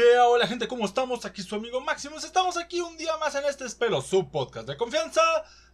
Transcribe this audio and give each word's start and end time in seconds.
hola 0.00 0.46
gente, 0.46 0.68
¿cómo 0.68 0.86
estamos? 0.86 1.26
Aquí 1.26 1.42
su 1.42 1.54
amigo 1.54 1.78
Maximus. 1.82 2.24
Estamos 2.24 2.56
aquí 2.56 2.80
un 2.80 2.96
día 2.96 3.14
más 3.18 3.34
en 3.34 3.44
este 3.44 3.66
espero, 3.66 4.00
su 4.00 4.30
podcast 4.30 4.66
de 4.66 4.78
confianza, 4.78 5.20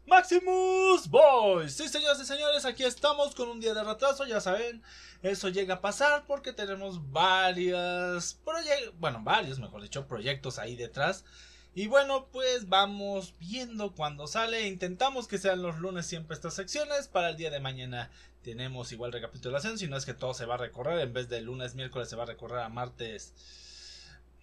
Maximus 0.07 1.09
Boys. 1.09 1.77
Sí, 1.77 1.89
señoras 1.89 2.21
y 2.21 2.25
señores, 2.25 2.65
aquí 2.65 2.83
estamos 2.83 3.37
con 3.37 3.49
un 3.49 3.61
día 3.61 3.75
de 3.75 3.85
retraso, 3.85 4.27
ya 4.27 4.41
saben, 4.41 4.83
eso 5.23 5.51
llega 5.51 5.75
a 5.75 5.81
pasar 5.81 6.25
porque 6.27 6.53
tenemos 6.53 7.13
varias, 7.13 8.41
bueno, 8.99 9.21
varios, 9.23 9.61
mejor 9.61 9.83
dicho, 9.83 10.09
proyectos 10.09 10.59
ahí 10.59 10.75
detrás. 10.75 11.25
Y 11.75 11.87
bueno, 11.87 12.27
pues 12.33 12.69
vamos 12.69 13.35
viendo 13.39 13.95
cuando 13.95 14.27
sale. 14.27 14.67
Intentamos 14.67 15.29
que 15.29 15.39
sean 15.39 15.63
los 15.63 15.79
lunes 15.79 16.07
siempre 16.07 16.35
estas 16.35 16.55
secciones. 16.55 17.07
Para 17.07 17.31
el 17.31 17.37
día 17.37 17.53
de 17.53 17.61
mañana 17.61 18.11
tenemos 18.43 18.91
igual 18.91 19.13
recapitulación. 19.13 19.79
Si 19.79 19.87
no 19.87 19.97
es 19.97 20.05
que 20.05 20.15
todo 20.15 20.35
se 20.35 20.47
va 20.47 20.55
a 20.55 20.59
recorrer. 20.59 20.99
En 20.99 21.13
vez 21.13 21.29
de 21.29 21.41
lunes, 21.41 21.77
miércoles 21.77 22.09
se 22.09 22.17
va 22.17 22.25
a 22.25 22.27
recorrer 22.27 22.59
a 22.61 22.69
martes. 22.69 23.33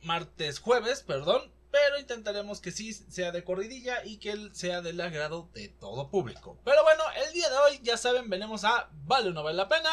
Martes, 0.05 0.59
jueves, 0.59 1.01
perdón. 1.01 1.51
Pero 1.71 1.99
intentaremos 1.99 2.61
que 2.61 2.71
sí 2.71 2.93
sea 2.93 3.33
de 3.33 3.43
corridilla 3.43 4.05
y 4.05 4.17
que 4.17 4.49
sea 4.53 4.81
del 4.81 5.01
agrado 5.01 5.49
de 5.53 5.67
todo 5.67 6.09
público. 6.09 6.57
Pero 6.63 6.83
bueno, 6.83 7.03
el 7.25 7.33
día 7.33 7.49
de 7.49 7.57
hoy, 7.57 7.79
ya 7.83 7.97
saben, 7.97 8.29
venimos 8.29 8.63
a 8.63 8.89
Vale 9.05 9.29
o 9.29 9.33
no 9.33 9.43
vale 9.43 9.57
la 9.57 9.67
pena. 9.67 9.89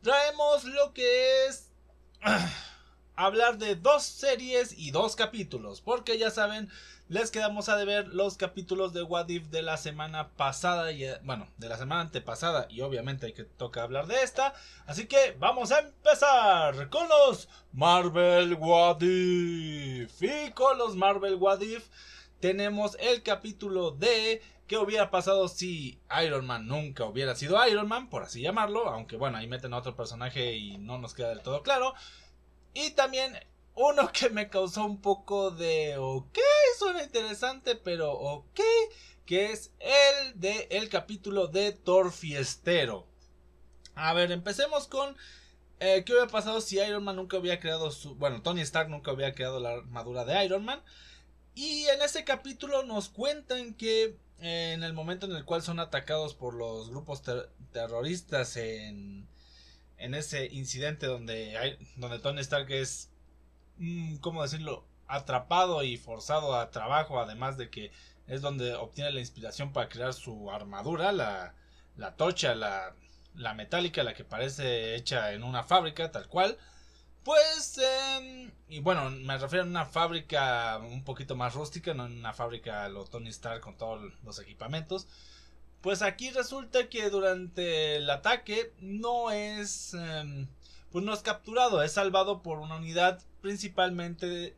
Traemos 0.00 0.62
lo 0.62 0.94
que 0.94 1.46
es 1.46 1.72
hablar 3.16 3.58
de 3.58 3.74
dos 3.74 4.04
series 4.04 4.72
y 4.78 4.92
dos 4.92 5.16
capítulos. 5.16 5.80
Porque 5.80 6.18
ya 6.18 6.30
saben, 6.30 6.70
les 7.08 7.30
quedamos 7.30 7.68
a 7.68 7.76
deber 7.76 8.08
los 8.08 8.36
capítulos 8.36 8.92
de 8.92 9.02
What 9.02 9.28
If 9.28 9.48
de 9.48 9.62
la 9.62 9.76
semana 9.76 10.28
pasada. 10.36 10.92
Y, 10.92 11.04
eh, 11.04 11.18
bueno, 11.22 11.48
de 11.56 11.68
la 11.68 11.78
semana 11.78 12.02
antepasada. 12.02 12.66
Y 12.70 12.82
obviamente 12.82 13.26
hay 13.26 13.32
que 13.32 13.44
toca 13.44 13.82
hablar 13.82 14.06
de 14.06 14.22
esta. 14.22 14.54
Así 14.86 15.06
que 15.06 15.34
vamos 15.38 15.72
a 15.72 15.80
empezar 15.80 16.90
con 16.90 17.08
los 17.08 17.48
Marvel 17.72 18.54
What 18.54 19.00
If. 19.00 20.22
Y 20.22 20.50
con 20.52 20.76
los 20.76 20.96
Marvel 20.96 21.36
What 21.36 21.60
If 21.62 21.88
tenemos 22.40 22.96
el 23.00 23.22
capítulo 23.22 23.90
de 23.90 24.42
qué 24.66 24.76
hubiera 24.76 25.10
pasado 25.10 25.48
si 25.48 25.98
Iron 26.22 26.46
Man 26.46 26.68
nunca 26.68 27.04
hubiera 27.04 27.34
sido 27.34 27.66
Iron 27.66 27.88
Man, 27.88 28.10
por 28.10 28.22
así 28.22 28.42
llamarlo, 28.42 28.86
aunque 28.88 29.16
bueno, 29.16 29.38
ahí 29.38 29.48
meten 29.48 29.72
a 29.72 29.78
otro 29.78 29.96
personaje 29.96 30.56
y 30.56 30.78
no 30.78 30.98
nos 30.98 31.14
queda 31.14 31.30
del 31.30 31.42
todo 31.42 31.62
claro. 31.62 31.94
Y 32.74 32.90
también 32.90 33.32
uno 33.78 34.10
que 34.12 34.28
me 34.30 34.48
causó 34.48 34.84
un 34.84 35.00
poco 35.00 35.50
de 35.50 35.96
ok, 35.96 36.38
suena 36.78 37.02
interesante, 37.02 37.76
pero 37.76 38.12
ok, 38.12 38.60
que 39.24 39.52
es 39.52 39.72
el 39.78 40.38
de 40.40 40.68
el 40.70 40.88
capítulo 40.88 41.46
de 41.46 41.72
Thor 41.72 42.12
Fiestero. 42.12 43.06
A 43.94 44.12
ver, 44.14 44.32
empecemos 44.32 44.88
con 44.88 45.16
eh, 45.80 46.02
qué 46.04 46.12
hubiera 46.12 46.28
pasado 46.28 46.60
si 46.60 46.78
Iron 46.78 47.04
Man 47.04 47.16
nunca 47.16 47.38
hubiera 47.38 47.60
creado 47.60 47.90
su, 47.90 48.14
bueno, 48.16 48.42
Tony 48.42 48.60
Stark 48.62 48.88
nunca 48.88 49.12
hubiera 49.12 49.34
creado 49.34 49.60
la 49.60 49.74
armadura 49.74 50.24
de 50.24 50.44
Iron 50.44 50.64
Man. 50.64 50.82
Y 51.54 51.86
en 51.86 52.02
ese 52.02 52.24
capítulo 52.24 52.84
nos 52.84 53.08
cuentan 53.08 53.74
que 53.74 54.16
eh, 54.40 54.72
en 54.74 54.82
el 54.82 54.92
momento 54.92 55.26
en 55.26 55.34
el 55.34 55.44
cual 55.44 55.62
son 55.62 55.80
atacados 55.80 56.34
por 56.34 56.54
los 56.54 56.90
grupos 56.90 57.22
terroristas 57.72 58.56
en 58.56 59.28
en 59.98 60.14
ese 60.14 60.46
incidente 60.46 61.06
donde, 61.06 61.56
hay, 61.58 61.76
donde 61.96 62.18
Tony 62.18 62.40
Stark 62.40 62.70
es, 62.70 63.10
¿cómo 64.20 64.42
decirlo?, 64.42 64.84
atrapado 65.06 65.82
y 65.82 65.96
forzado 65.96 66.54
a 66.54 66.70
trabajo, 66.70 67.18
además 67.18 67.56
de 67.56 67.70
que 67.70 67.90
es 68.26 68.42
donde 68.42 68.74
obtiene 68.74 69.10
la 69.10 69.20
inspiración 69.20 69.72
para 69.72 69.88
crear 69.88 70.12
su 70.12 70.50
armadura, 70.50 71.12
la, 71.12 71.54
la 71.96 72.14
tocha, 72.14 72.54
la, 72.54 72.94
la 73.34 73.54
metálica, 73.54 74.02
la 74.02 74.14
que 74.14 74.24
parece 74.24 74.94
hecha 74.94 75.32
en 75.32 75.44
una 75.44 75.62
fábrica, 75.64 76.12
tal 76.12 76.28
cual. 76.28 76.58
Pues, 77.24 77.78
em, 77.78 78.52
y 78.68 78.80
bueno, 78.80 79.10
me 79.10 79.36
refiero 79.38 79.64
a 79.64 79.68
una 79.68 79.86
fábrica 79.86 80.78
un 80.78 81.04
poquito 81.04 81.36
más 81.36 81.54
rústica, 81.54 81.94
no 81.94 82.06
en 82.06 82.18
una 82.18 82.32
fábrica 82.32 82.88
lo 82.88 83.04
Tony 83.04 83.28
Stark 83.30 83.60
con 83.60 83.76
todos 83.76 84.12
los 84.24 84.38
equipamientos. 84.38 85.08
Pues 85.80 86.02
aquí 86.02 86.30
resulta 86.30 86.88
que 86.88 87.08
durante 87.10 87.96
el 87.96 88.10
ataque 88.10 88.72
no 88.80 89.30
es... 89.30 89.94
Em, 89.94 90.48
pues 90.90 91.04
no 91.04 91.12
es 91.12 91.20
capturado, 91.20 91.82
es 91.82 91.92
salvado 91.92 92.42
por 92.42 92.60
una 92.60 92.76
unidad 92.76 93.20
principalmente... 93.40 94.56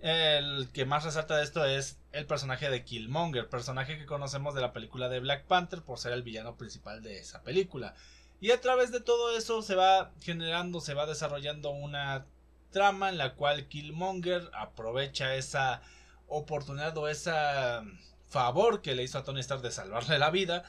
El 0.00 0.68
que 0.74 0.84
más 0.84 1.04
resalta 1.04 1.36
de 1.38 1.44
esto 1.44 1.64
es 1.64 1.96
el 2.12 2.26
personaje 2.26 2.68
de 2.68 2.84
Killmonger, 2.84 3.48
personaje 3.48 3.96
que 3.96 4.04
conocemos 4.04 4.54
de 4.54 4.60
la 4.60 4.74
película 4.74 5.08
de 5.08 5.18
Black 5.18 5.46
Panther 5.46 5.80
por 5.80 5.98
ser 5.98 6.12
el 6.12 6.22
villano 6.22 6.56
principal 6.58 7.02
de 7.02 7.20
esa 7.20 7.42
película. 7.42 7.94
Y 8.38 8.50
a 8.50 8.60
través 8.60 8.92
de 8.92 9.00
todo 9.00 9.34
eso 9.34 9.62
se 9.62 9.74
va 9.74 10.12
generando, 10.20 10.82
se 10.82 10.92
va 10.92 11.06
desarrollando 11.06 11.70
una 11.70 12.26
trama 12.70 13.08
en 13.08 13.16
la 13.16 13.34
cual 13.34 13.66
Killmonger 13.66 14.50
aprovecha 14.52 15.36
esa 15.36 15.80
oportunidad 16.28 16.94
o 16.98 17.08
esa 17.08 17.82
favor 18.26 18.82
que 18.82 18.94
le 18.94 19.04
hizo 19.04 19.16
a 19.16 19.24
Tony 19.24 19.40
Stark 19.40 19.62
de 19.62 19.70
salvarle 19.70 20.18
la 20.18 20.28
vida 20.28 20.64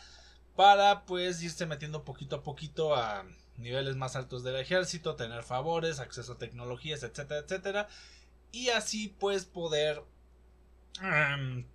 para 0.55 1.03
pues 1.03 1.43
irse 1.43 1.65
metiendo 1.65 2.05
poquito 2.05 2.37
a 2.37 2.43
poquito 2.43 2.95
a 2.95 3.25
niveles 3.57 3.95
más 3.95 4.15
altos 4.15 4.43
del 4.43 4.57
ejército, 4.57 5.15
tener 5.15 5.43
favores, 5.43 5.99
acceso 5.99 6.33
a 6.33 6.37
tecnologías, 6.37 7.03
etcétera, 7.03 7.41
etcétera, 7.41 7.87
y 8.51 8.69
así 8.69 9.15
pues 9.19 9.45
poder 9.45 10.03
em, 11.01 11.65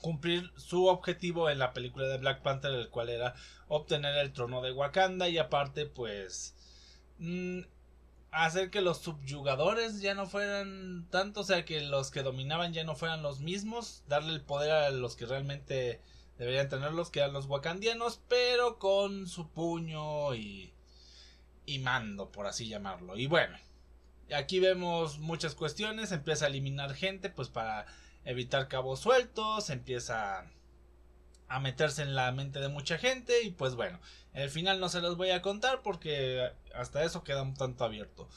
cumplir 0.00 0.50
su 0.56 0.86
objetivo 0.86 1.50
en 1.50 1.58
la 1.58 1.72
película 1.72 2.06
de 2.06 2.18
Black 2.18 2.42
Panther, 2.42 2.72
el 2.72 2.88
cual 2.88 3.08
era 3.08 3.34
obtener 3.68 4.16
el 4.16 4.32
trono 4.32 4.62
de 4.62 4.72
Wakanda 4.72 5.28
y 5.28 5.38
aparte 5.38 5.86
pues 5.86 6.54
mm, 7.18 7.60
hacer 8.32 8.70
que 8.70 8.80
los 8.80 8.98
subyugadores 8.98 10.00
ya 10.00 10.14
no 10.14 10.26
fueran 10.26 11.06
tanto, 11.10 11.40
o 11.40 11.44
sea, 11.44 11.64
que 11.64 11.80
los 11.80 12.10
que 12.10 12.22
dominaban 12.22 12.72
ya 12.72 12.84
no 12.84 12.94
fueran 12.94 13.22
los 13.22 13.40
mismos, 13.40 14.04
darle 14.08 14.32
el 14.32 14.42
poder 14.42 14.70
a 14.70 14.90
los 14.90 15.16
que 15.16 15.26
realmente 15.26 16.00
deberían 16.38 16.68
tenerlos, 16.68 17.10
que 17.10 17.20
eran 17.20 17.32
los 17.32 17.46
wakandianos, 17.46 18.20
pero 18.28 18.78
con 18.78 19.26
su 19.26 19.50
puño 19.50 20.34
y, 20.34 20.72
y 21.70 21.78
mando, 21.78 22.30
por 22.32 22.46
así 22.46 22.68
llamarlo. 22.68 23.16
Y 23.16 23.26
bueno, 23.26 23.56
aquí 24.34 24.58
vemos 24.58 25.18
muchas 25.18 25.54
cuestiones, 25.54 26.12
empieza 26.12 26.46
a 26.46 26.48
eliminar 26.48 26.94
gente, 26.94 27.30
pues 27.30 27.48
para 27.48 27.86
evitar 28.24 28.68
cabos 28.68 29.00
sueltos, 29.00 29.70
empieza 29.70 30.44
a 31.48 31.60
meterse 31.60 32.02
en 32.02 32.14
la 32.14 32.30
mente 32.32 32.60
de 32.60 32.68
mucha 32.68 32.98
gente 32.98 33.42
y 33.42 33.50
pues 33.50 33.74
bueno, 33.74 34.00
el 34.34 34.50
final 34.50 34.80
no 34.80 34.88
se 34.88 35.00
los 35.00 35.16
voy 35.16 35.30
a 35.30 35.42
contar 35.42 35.82
porque 35.82 36.52
hasta 36.74 37.04
eso 37.04 37.24
queda 37.24 37.42
un 37.42 37.54
tanto 37.54 37.84
abierto. 37.84 38.28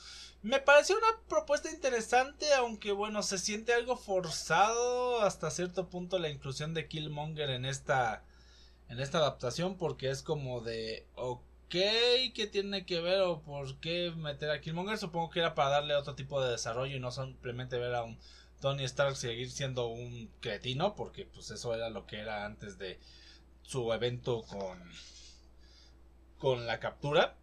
Me 0.41 0.59
pareció 0.59 0.97
una 0.97 1.21
propuesta 1.27 1.71
interesante, 1.71 2.53
aunque 2.53 2.91
bueno, 2.91 3.23
se 3.23 3.37
siente 3.37 3.73
algo 3.73 3.97
forzado 3.97 5.21
hasta 5.21 5.51
cierto 5.51 5.89
punto 5.89 6.19
la 6.19 6.29
inclusión 6.29 6.73
de 6.73 6.87
Killmonger 6.87 7.49
en 7.49 7.65
esta 7.65 8.23
en 8.89 8.99
esta 8.99 9.19
adaptación 9.19 9.77
porque 9.77 10.09
es 10.09 10.21
como 10.21 10.61
de 10.61 11.07
¿qué 11.79 12.47
tiene 12.51 12.85
que 12.85 13.01
ver 13.01 13.21
o 13.21 13.41
por 13.41 13.79
qué 13.79 14.11
meter 14.15 14.51
a 14.51 14.61
Killmonger? 14.61 14.97
Supongo 14.97 15.29
que 15.29 15.39
era 15.39 15.55
para 15.55 15.69
darle 15.69 15.95
otro 15.95 16.15
tipo 16.15 16.41
de 16.41 16.51
desarrollo 16.51 16.95
y 16.95 16.99
no 16.99 17.11
simplemente 17.11 17.77
ver 17.77 17.95
a 17.95 18.03
un 18.03 18.19
Tony 18.61 18.83
Stark 18.83 19.15
seguir 19.15 19.51
siendo 19.51 19.87
un 19.87 20.31
cretino, 20.39 20.95
porque 20.95 21.25
pues 21.25 21.49
eso 21.51 21.73
era 21.73 21.89
lo 21.89 22.05
que 22.05 22.19
era 22.19 22.45
antes 22.45 22.77
de 22.77 22.99
su 23.63 23.91
evento 23.91 24.43
con 24.43 24.79
con 26.37 26.67
la 26.67 26.79
captura. 26.79 27.35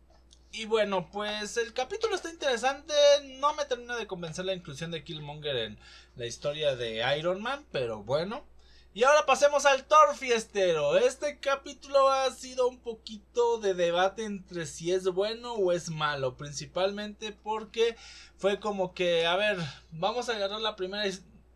Y 0.53 0.67
bueno, 0.67 1.11
pues 1.11 1.57
el 1.57 1.73
capítulo 1.73 2.15
está 2.15 2.31
interesante. 2.31 2.93
No 3.39 3.55
me 3.55 3.65
termina 3.65 3.97
de 3.97 4.07
convencer 4.07 4.45
la 4.45 4.53
inclusión 4.53 4.91
de 4.91 5.05
Killmonger 5.05 5.57
en 5.57 5.79
la 6.17 6.27
historia 6.27 6.77
de 6.77 7.03
Iron 7.19 7.41
Man, 7.41 7.65
pero 7.73 8.03
bueno. 8.03 8.45
Y 8.93 9.05
ahora 9.05 9.25
pasemos 9.25 9.67
al 9.67 9.85
Thor 9.85 10.17
Fiestero. 10.17 10.97
Este 10.97 11.39
capítulo 11.39 12.09
ha 12.09 12.29
sido 12.33 12.67
un 12.67 12.81
poquito 12.81 13.59
de 13.59 13.75
debate 13.75 14.25
entre 14.25 14.67
si 14.67 14.91
es 14.91 15.05
bueno 15.05 15.53
o 15.53 15.71
es 15.71 15.91
malo. 15.91 16.37
Principalmente 16.37 17.31
porque 17.31 17.97
fue 18.37 18.59
como 18.59 18.93
que, 18.93 19.27
a 19.27 19.37
ver, 19.37 19.59
vamos 19.93 20.29
a 20.29 20.35
agarrar 20.35 20.61
la 20.61 20.75
primera 20.75 21.05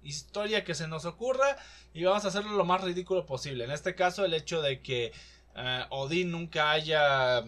historia 0.04 0.62
que 0.62 0.76
se 0.76 0.86
nos 0.86 1.06
ocurra 1.06 1.56
y 1.92 2.04
vamos 2.04 2.24
a 2.24 2.28
hacerlo 2.28 2.52
lo 2.52 2.64
más 2.64 2.82
ridículo 2.82 3.26
posible. 3.26 3.64
En 3.64 3.72
este 3.72 3.96
caso, 3.96 4.24
el 4.24 4.34
hecho 4.34 4.62
de 4.62 4.80
que 4.80 5.10
uh, 5.56 5.92
Odín 5.92 6.30
nunca 6.30 6.70
haya, 6.70 7.42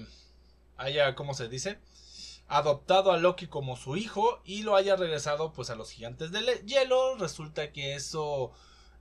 haya, 0.78 1.14
¿cómo 1.14 1.32
se 1.34 1.48
dice? 1.48 1.78
adoptado 2.48 3.10
a 3.10 3.16
Loki 3.16 3.48
como 3.48 3.76
su 3.76 3.96
hijo 3.96 4.40
y 4.44 4.62
lo 4.62 4.76
haya 4.76 4.94
regresado 4.94 5.52
pues 5.52 5.68
a 5.70 5.74
los 5.74 5.90
gigantes 5.90 6.30
del 6.32 6.46
hielo. 6.64 7.16
Resulta 7.16 7.72
que 7.72 7.94
eso 7.94 8.52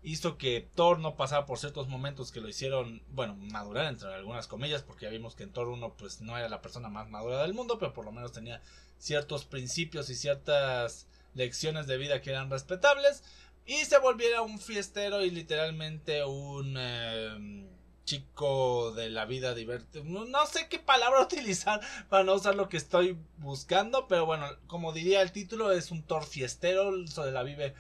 hizo 0.06 0.38
que 0.38 0.70
Thor 0.76 1.00
no 1.00 1.16
pasara 1.16 1.48
por 1.48 1.58
ciertos 1.58 1.88
momentos 1.88 2.32
que 2.32 2.40
lo 2.40 2.48
hicieron, 2.48 3.02
bueno, 3.10 3.36
madurar 3.36 3.88
entre 3.88 4.14
algunas 4.14 4.48
comillas, 4.48 4.84
porque 4.84 5.06
ya 5.06 5.12
vimos 5.12 5.36
que 5.36 5.44
en 5.44 5.52
Thor 5.52 5.68
1 5.68 5.96
pues 5.98 6.22
no 6.22 6.38
era 6.38 6.48
la 6.48 6.62
persona 6.62 6.90
más 6.90 7.10
madura 7.10 7.42
del 7.42 7.56
mundo, 7.56 7.80
pero 7.80 7.92
por 7.92 8.06
lo 8.06 8.12
menos 8.12 8.32
tenía 8.32 8.62
ciertos 9.00 9.46
principios 9.46 10.10
y 10.12 10.16
ciertas 10.16 11.08
lecciones 11.34 11.88
de 11.88 11.98
vida 11.98 12.22
que 12.22 12.30
eran 12.30 12.52
respetables 12.52 13.24
y 13.66 13.78
se 13.86 13.98
volviera 13.98 14.44
un 14.44 14.60
fiestero 14.60 15.26
y 15.26 15.32
literalmente 15.32 16.24
un 16.24 16.76
eh, 16.78 17.68
chico 18.06 18.92
de 18.92 19.10
la 19.10 19.26
vida 19.26 19.56
divertida. 19.56 20.04
No 20.06 20.46
sé 20.46 20.68
qué 20.70 20.78
palabra 20.78 21.22
utilizar 21.24 21.82
para 22.10 22.24
no 22.24 22.36
usar 22.36 22.54
lo 22.54 22.70
que 22.70 22.78
estoy 22.78 23.18
buscando, 23.38 24.08
pero 24.08 24.28
bueno, 24.28 24.48
como 24.68 24.94
diría 24.94 25.24
el 25.24 25.32
título, 25.32 25.72
es 25.72 25.90
un 25.90 26.04
Thor 26.04 26.24
fiestero, 26.26 27.08
se 27.08 27.32
la 27.32 27.42
vive 27.42 27.74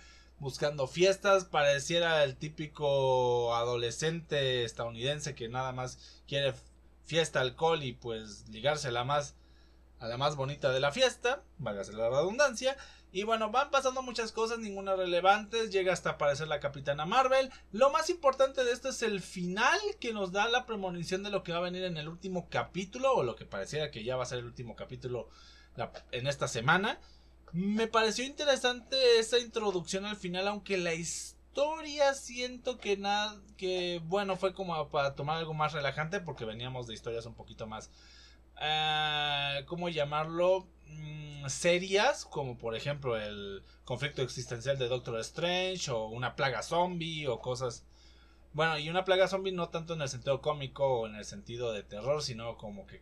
buscando 0.45 0.85
fiestas, 0.85 1.45
pareciera 1.45 2.23
el 2.23 2.37
típico 2.37 3.55
adolescente 3.55 4.63
estadounidense 4.63 5.33
que 5.33 5.49
nada 5.49 5.71
más 5.71 6.21
quiere 6.27 6.53
fiesta, 7.03 7.41
alcohol 7.41 7.81
y 7.81 7.93
pues 7.93 8.47
ligarse 8.49 8.89
a 8.89 8.91
la 8.91 9.03
más 9.03 9.35
a 9.97 10.07
la 10.07 10.17
más 10.17 10.35
bonita 10.35 10.71
de 10.71 10.79
la 10.79 10.91
fiesta, 10.91 11.41
válgase 11.57 11.93
la 11.93 12.11
redundancia, 12.11 12.77
y 13.11 13.23
bueno, 13.23 13.49
van 13.49 13.71
pasando 13.71 14.03
muchas 14.03 14.31
cosas, 14.31 14.59
ninguna 14.59 14.95
relevantes, 14.95 15.71
llega 15.71 15.91
hasta 15.91 16.11
aparecer 16.11 16.47
la 16.47 16.59
Capitana 16.59 17.07
Marvel. 17.07 17.49
Lo 17.71 17.89
más 17.89 18.11
importante 18.11 18.63
de 18.63 18.71
esto 18.71 18.89
es 18.89 19.01
el 19.01 19.21
final 19.21 19.79
que 19.99 20.13
nos 20.13 20.31
da 20.31 20.47
la 20.47 20.67
premonición 20.67 21.23
de 21.23 21.31
lo 21.31 21.41
que 21.41 21.53
va 21.53 21.57
a 21.57 21.61
venir 21.61 21.85
en 21.85 21.97
el 21.97 22.07
último 22.07 22.49
capítulo, 22.51 23.13
o 23.13 23.23
lo 23.23 23.35
que 23.35 23.45
pareciera 23.45 23.89
que 23.89 24.03
ya 24.03 24.15
va 24.15 24.23
a 24.23 24.27
ser 24.27 24.39
el 24.39 24.45
último 24.45 24.75
capítulo 24.75 25.27
en 26.11 26.27
esta 26.27 26.47
semana. 26.47 26.99
Me 27.55 27.87
pareció 27.87 28.25
interesante 28.25 28.97
esa 29.17 29.39
introducción 29.39 30.05
al 30.05 30.17
final, 30.17 30.45
aunque 30.49 30.77
la 30.77 30.93
historia 30.93 32.13
siento 32.13 32.77
que 32.79 32.97
nada, 32.97 33.41
que 33.55 34.01
bueno, 34.03 34.35
fue 34.35 34.53
como 34.53 34.89
para 34.89 35.15
tomar 35.15 35.37
algo 35.37 35.53
más 35.53 35.71
relajante, 35.71 36.19
porque 36.19 36.43
veníamos 36.43 36.85
de 36.85 36.93
historias 36.93 37.25
un 37.25 37.33
poquito 37.33 37.65
más, 37.65 37.89
uh, 38.57 39.65
¿cómo 39.67 39.87
llamarlo? 39.87 40.67
Mm, 40.87 41.47
serias, 41.47 42.25
como 42.25 42.57
por 42.57 42.75
ejemplo 42.75 43.15
el 43.15 43.63
conflicto 43.85 44.21
existencial 44.21 44.77
de 44.77 44.89
Doctor 44.89 45.17
Strange 45.21 45.89
o 45.91 46.07
una 46.07 46.35
plaga 46.35 46.61
zombie 46.61 47.25
o 47.27 47.39
cosas. 47.39 47.85
Bueno, 48.51 48.77
y 48.79 48.89
una 48.89 49.05
plaga 49.05 49.29
zombie 49.29 49.53
no 49.53 49.69
tanto 49.69 49.93
en 49.93 50.01
el 50.01 50.09
sentido 50.09 50.41
cómico 50.41 50.85
o 50.85 51.07
en 51.07 51.15
el 51.15 51.23
sentido 51.23 51.71
de 51.71 51.83
terror, 51.83 52.21
sino 52.21 52.57
como 52.57 52.85
que 52.85 53.01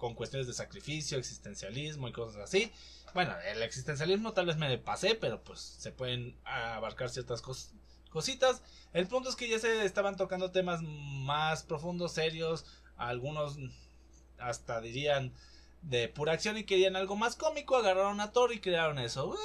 con 0.00 0.14
cuestiones 0.14 0.48
de 0.48 0.54
sacrificio, 0.54 1.18
existencialismo 1.18 2.08
y 2.08 2.12
cosas 2.12 2.42
así. 2.42 2.72
Bueno, 3.12 3.34
el 3.52 3.62
existencialismo 3.62 4.32
tal 4.32 4.46
vez 4.46 4.56
me 4.56 4.78
pasé, 4.78 5.14
pero 5.14 5.44
pues 5.44 5.60
se 5.60 5.92
pueden 5.92 6.36
abarcar 6.44 7.10
ciertas 7.10 7.42
cositas. 8.10 8.62
El 8.94 9.06
punto 9.06 9.28
es 9.28 9.36
que 9.36 9.48
ya 9.48 9.58
se 9.58 9.84
estaban 9.84 10.16
tocando 10.16 10.50
temas 10.50 10.80
más 10.82 11.62
profundos, 11.62 12.12
serios, 12.12 12.64
algunos 12.96 13.58
hasta 14.38 14.80
dirían 14.80 15.34
de 15.82 16.08
pura 16.08 16.32
acción 16.32 16.56
y 16.56 16.64
querían 16.64 16.96
algo 16.96 17.14
más 17.14 17.36
cómico, 17.36 17.76
agarraron 17.76 18.20
a 18.20 18.32
Thor 18.32 18.54
y 18.54 18.60
crearon 18.60 18.98
eso. 18.98 19.36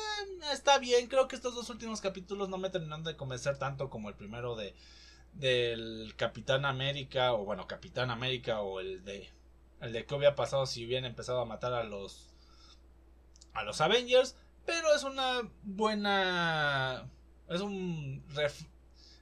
está 0.54 0.80
bien, 0.80 1.08
creo 1.08 1.28
que 1.28 1.36
estos 1.36 1.54
dos 1.54 1.69
últimos 1.69 2.00
capítulos 2.00 2.48
no 2.48 2.58
me 2.58 2.69
terminaron 2.69 3.04
de 3.04 3.18
convencer 3.18 3.58
tanto 3.58 3.90
como 3.90 4.08
el 4.08 4.16
primero 4.16 4.56
de 4.56 4.74
del 5.34 6.13
Capitán 6.16 6.63
América 6.63 7.34
o 7.34 7.44
bueno, 7.44 7.68
Capitán 7.68 8.10
América 8.10 8.62
o 8.62 8.80
el 8.80 9.04
de 9.04 9.30
el 9.81 9.94
de 9.94 10.06
que 10.06 10.16
hubiera 10.16 10.36
pasado 10.36 10.66
si 10.66 10.86
hubieran 10.86 11.06
empezado 11.06 11.42
a 11.42 11.45
matar 11.45 11.74
a 11.74 11.83
los 11.83 12.30
a 13.54 13.63
los 13.63 13.81
Avengers, 13.81 14.36
pero 14.66 14.94
es 14.94 15.04
una 15.04 15.42
buena 15.63 17.10
es 17.48 17.62
un 17.62 18.24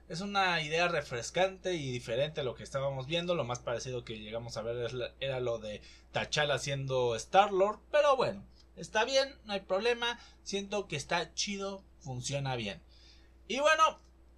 es 0.10 0.22
una 0.22 0.62
idea 0.62 0.88
refrescante 0.88 1.74
y 1.74 1.92
diferente 1.92 2.42
a 2.42 2.44
lo 2.44 2.56
que 2.56 2.64
estábamos 2.64 3.08
viendo. 3.08 3.36
Lo 3.36 3.46
más 3.46 3.60
parecido 3.60 4.04
que 4.04 4.20
llegamos 4.20 4.58
a 4.58 4.62
ver 4.62 5.14
era 5.20 5.40
lo 5.40 5.60
de 5.60 5.82
T'Challa 6.12 6.60
siendo 6.60 7.16
Star-Lord. 7.16 7.80
Pero 7.92 8.16
bueno, 8.16 8.44
está 8.76 9.06
bien, 9.06 9.34
no 9.46 9.54
hay 9.54 9.62
problema. 9.62 10.20
Siento 10.44 10.88
que 10.88 10.98
está 10.98 11.34
chido, 11.34 11.84
funciona 12.00 12.56
bien. 12.56 12.82
Y 13.48 13.60
bueno, 13.60 13.84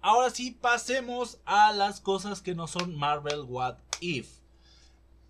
ahora 0.00 0.30
sí 0.30 0.52
pasemos 0.52 1.40
a 1.44 1.72
las 1.72 2.00
cosas 2.00 2.40
que 2.40 2.54
no 2.54 2.68
son 2.68 2.96
Marvel 2.96 3.42
What 3.42 3.76
If. 4.00 4.28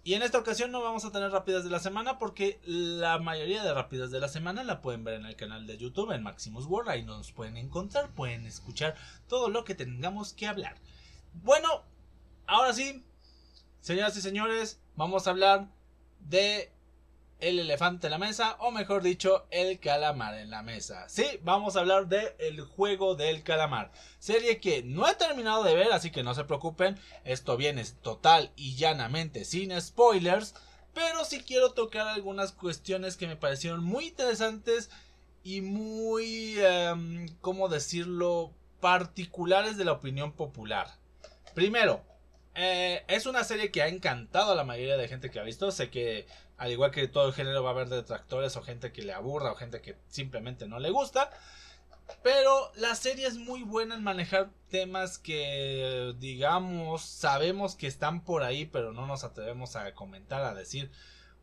Y 0.06 0.14
en 0.14 0.22
esta 0.22 0.38
ocasión 0.38 0.70
no 0.70 0.80
vamos 0.82 1.04
a 1.04 1.10
tener 1.10 1.32
rápidas 1.32 1.64
de 1.64 1.70
la 1.70 1.80
semana 1.80 2.16
porque 2.16 2.60
la 2.64 3.18
mayoría 3.18 3.64
de 3.64 3.74
rápidas 3.74 4.12
de 4.12 4.20
la 4.20 4.28
semana 4.28 4.62
la 4.62 4.80
pueden 4.80 5.02
ver 5.02 5.14
en 5.14 5.26
el 5.26 5.34
canal 5.34 5.66
de 5.66 5.78
YouTube 5.78 6.12
en 6.12 6.22
Maximus 6.22 6.66
World. 6.66 6.90
Ahí 6.90 7.02
nos 7.02 7.32
pueden 7.32 7.56
encontrar, 7.56 8.10
pueden 8.10 8.46
escuchar 8.46 8.94
todo 9.26 9.48
lo 9.48 9.64
que 9.64 9.74
tengamos 9.74 10.32
que 10.32 10.46
hablar. 10.46 10.76
Bueno, 11.42 11.82
ahora 12.46 12.72
sí, 12.72 13.04
señoras 13.80 14.16
y 14.16 14.20
señores, 14.20 14.78
vamos 14.94 15.26
a 15.26 15.30
hablar 15.30 15.66
de 16.20 16.70
el 17.40 17.58
elefante 17.58 18.06
en 18.06 18.12
la 18.12 18.18
mesa, 18.18 18.56
o 18.60 18.70
mejor 18.70 19.02
dicho, 19.02 19.46
el 19.50 19.78
calamar 19.78 20.34
en 20.34 20.50
la 20.50 20.62
mesa. 20.62 21.08
Sí, 21.08 21.24
vamos 21.42 21.76
a 21.76 21.80
hablar 21.80 22.08
de 22.08 22.34
El 22.38 22.60
juego 22.62 23.14
del 23.14 23.42
calamar. 23.42 23.92
Serie 24.18 24.60
que 24.60 24.82
no 24.82 25.08
he 25.08 25.14
terminado 25.14 25.62
de 25.62 25.74
ver, 25.74 25.92
así 25.92 26.10
que 26.10 26.22
no 26.22 26.34
se 26.34 26.44
preocupen. 26.44 26.98
Esto 27.24 27.56
viene 27.56 27.84
total 28.02 28.52
y 28.56 28.76
llanamente 28.76 29.44
sin 29.44 29.78
spoilers. 29.80 30.54
Pero 30.94 31.26
sí 31.26 31.42
quiero 31.42 31.72
tocar 31.72 32.08
algunas 32.08 32.52
cuestiones 32.52 33.18
que 33.18 33.26
me 33.26 33.36
parecieron 33.36 33.84
muy 33.84 34.06
interesantes 34.06 34.88
y 35.44 35.60
muy, 35.60 36.58
um, 36.60 37.28
¿cómo 37.42 37.68
decirlo?, 37.68 38.54
particulares 38.80 39.76
de 39.76 39.84
la 39.84 39.92
opinión 39.92 40.32
popular. 40.32 40.88
Primero, 41.54 42.02
eh, 42.56 43.04
es 43.08 43.26
una 43.26 43.44
serie 43.44 43.70
que 43.70 43.82
ha 43.82 43.88
encantado 43.88 44.52
a 44.52 44.54
la 44.54 44.64
mayoría 44.64 44.96
de 44.96 45.08
gente 45.08 45.30
que 45.30 45.38
ha 45.38 45.42
visto. 45.42 45.70
Sé 45.70 45.90
que 45.90 46.26
al 46.56 46.72
igual 46.72 46.90
que 46.90 47.06
todo 47.06 47.28
el 47.28 47.34
género 47.34 47.62
va 47.62 47.70
a 47.70 47.72
haber 47.72 47.88
detractores 47.88 48.56
o 48.56 48.62
gente 48.62 48.92
que 48.92 49.02
le 49.02 49.12
aburra 49.12 49.52
o 49.52 49.56
gente 49.56 49.82
que 49.82 49.96
simplemente 50.08 50.66
no 50.66 50.78
le 50.78 50.90
gusta. 50.90 51.30
Pero 52.22 52.72
la 52.76 52.94
serie 52.94 53.26
es 53.26 53.36
muy 53.36 53.62
buena 53.62 53.96
en 53.96 54.02
manejar 54.02 54.50
temas 54.70 55.18
que, 55.18 56.14
digamos, 56.18 57.02
sabemos 57.02 57.74
que 57.74 57.88
están 57.88 58.22
por 58.22 58.42
ahí, 58.42 58.64
pero 58.64 58.92
no 58.92 59.06
nos 59.06 59.24
atrevemos 59.24 59.76
a 59.76 59.92
comentar, 59.94 60.42
a 60.42 60.54
decir, 60.54 60.90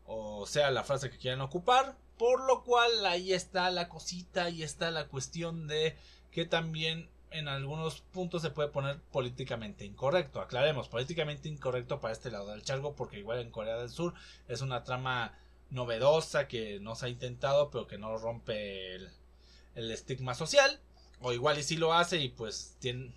o 0.06 0.46
sea, 0.46 0.70
la 0.70 0.82
frase 0.82 1.10
que 1.10 1.18
quieran 1.18 1.42
ocupar. 1.42 1.96
Por 2.18 2.46
lo 2.46 2.62
cual 2.64 3.06
ahí 3.06 3.32
está 3.32 3.70
la 3.70 3.88
cosita, 3.88 4.44
ahí 4.44 4.62
está 4.62 4.90
la 4.90 5.06
cuestión 5.08 5.66
de 5.66 5.96
que 6.30 6.44
también 6.44 7.08
en 7.34 7.48
algunos 7.48 8.00
puntos 8.00 8.42
se 8.42 8.50
puede 8.50 8.68
poner 8.68 9.00
políticamente 9.10 9.84
incorrecto. 9.84 10.40
Aclaremos, 10.40 10.88
políticamente 10.88 11.48
incorrecto 11.48 12.00
para 12.00 12.12
este 12.12 12.30
lado 12.30 12.46
del 12.48 12.62
chargo, 12.62 12.94
porque 12.94 13.18
igual 13.18 13.40
en 13.40 13.50
Corea 13.50 13.76
del 13.76 13.90
Sur 13.90 14.14
es 14.46 14.60
una 14.60 14.84
trama 14.84 15.36
novedosa 15.70 16.46
que 16.46 16.78
no 16.78 16.94
se 16.94 17.06
ha 17.06 17.08
intentado, 17.08 17.70
pero 17.70 17.88
que 17.88 17.98
no 17.98 18.16
rompe 18.18 18.94
el, 18.94 19.90
estigma 19.90 20.34
social. 20.34 20.80
O 21.20 21.32
igual 21.32 21.58
y 21.58 21.64
si 21.64 21.76
lo 21.76 21.92
hace 21.92 22.18
y 22.18 22.28
pues 22.28 22.76
tiene, 22.78 23.12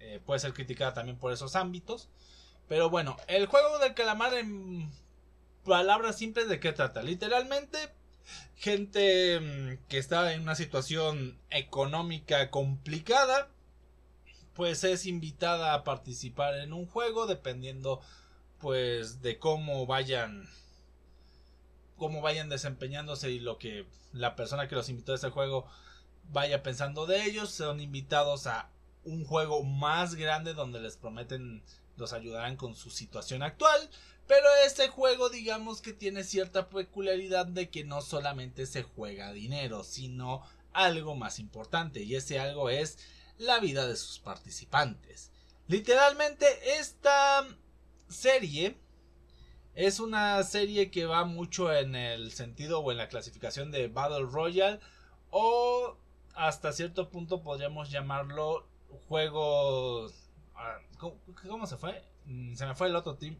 eh, 0.00 0.20
puede 0.24 0.40
ser 0.40 0.52
criticada 0.52 0.92
también 0.92 1.18
por 1.18 1.32
esos 1.32 1.56
ámbitos. 1.56 2.10
Pero 2.68 2.90
bueno, 2.90 3.16
el 3.26 3.46
juego 3.46 3.78
del 3.78 3.94
calamar 3.94 4.34
en 4.34 4.90
palabras 5.64 6.18
simples 6.18 6.48
de 6.48 6.60
qué 6.60 6.72
trata. 6.72 7.02
Literalmente 7.02 7.78
gente 8.56 9.40
mm, 9.40 9.88
que 9.88 9.96
está 9.96 10.34
en 10.34 10.42
una 10.42 10.56
situación 10.56 11.38
económica 11.50 12.50
complicada 12.50 13.48
pues 14.54 14.84
es 14.84 15.06
invitada 15.06 15.74
a 15.74 15.84
participar 15.84 16.58
en 16.58 16.72
un 16.72 16.86
juego 16.86 17.26
dependiendo 17.26 18.00
pues 18.58 19.22
de 19.22 19.38
cómo 19.38 19.86
vayan 19.86 20.48
cómo 21.96 22.20
vayan 22.20 22.48
desempeñándose 22.48 23.30
y 23.30 23.38
lo 23.38 23.58
que 23.58 23.86
la 24.12 24.34
persona 24.34 24.68
que 24.68 24.74
los 24.74 24.88
invitó 24.88 25.12
a 25.12 25.16
ese 25.16 25.30
juego 25.30 25.66
vaya 26.30 26.62
pensando 26.62 27.06
de 27.06 27.24
ellos. 27.24 27.50
Son 27.50 27.80
invitados 27.80 28.46
a 28.46 28.70
un 29.04 29.24
juego 29.24 29.62
más 29.62 30.14
grande 30.14 30.54
donde 30.54 30.80
les 30.80 30.96
prometen 30.96 31.62
los 31.96 32.12
ayudarán 32.12 32.56
con 32.56 32.74
su 32.74 32.90
situación 32.90 33.42
actual. 33.42 33.88
Pero 34.26 34.46
ese 34.66 34.88
juego 34.88 35.28
digamos 35.28 35.80
que 35.80 35.92
tiene 35.92 36.24
cierta 36.24 36.68
peculiaridad 36.68 37.46
de 37.46 37.68
que 37.68 37.84
no 37.84 38.00
solamente 38.00 38.66
se 38.66 38.82
juega 38.82 39.32
dinero 39.32 39.84
sino 39.84 40.42
algo 40.72 41.14
más 41.14 41.38
importante. 41.38 42.02
Y 42.02 42.16
ese 42.16 42.38
algo 42.40 42.70
es 42.70 42.98
la 43.42 43.60
vida 43.60 43.86
de 43.86 43.96
sus 43.96 44.18
participantes. 44.18 45.30
Literalmente 45.68 46.46
esta 46.78 47.46
serie 48.08 48.76
es 49.74 50.00
una 50.00 50.42
serie 50.42 50.90
que 50.90 51.06
va 51.06 51.24
mucho 51.24 51.72
en 51.72 51.94
el 51.94 52.32
sentido 52.32 52.80
o 52.80 52.92
en 52.92 52.98
la 52.98 53.08
clasificación 53.08 53.70
de 53.70 53.88
Battle 53.88 54.26
Royale 54.30 54.80
o 55.30 55.96
hasta 56.34 56.72
cierto 56.72 57.08
punto 57.10 57.42
podríamos 57.42 57.90
llamarlo 57.90 58.66
juego... 59.08 60.08
Ah, 60.54 60.78
¿Cómo, 60.98 61.66
se 61.66 61.76
fue? 61.76 62.04
Mm, 62.26 62.54
se 62.54 62.66
me 62.66 62.74
fue 62.74 62.88
el 62.88 62.96
otro 62.96 63.16
team. 63.16 63.38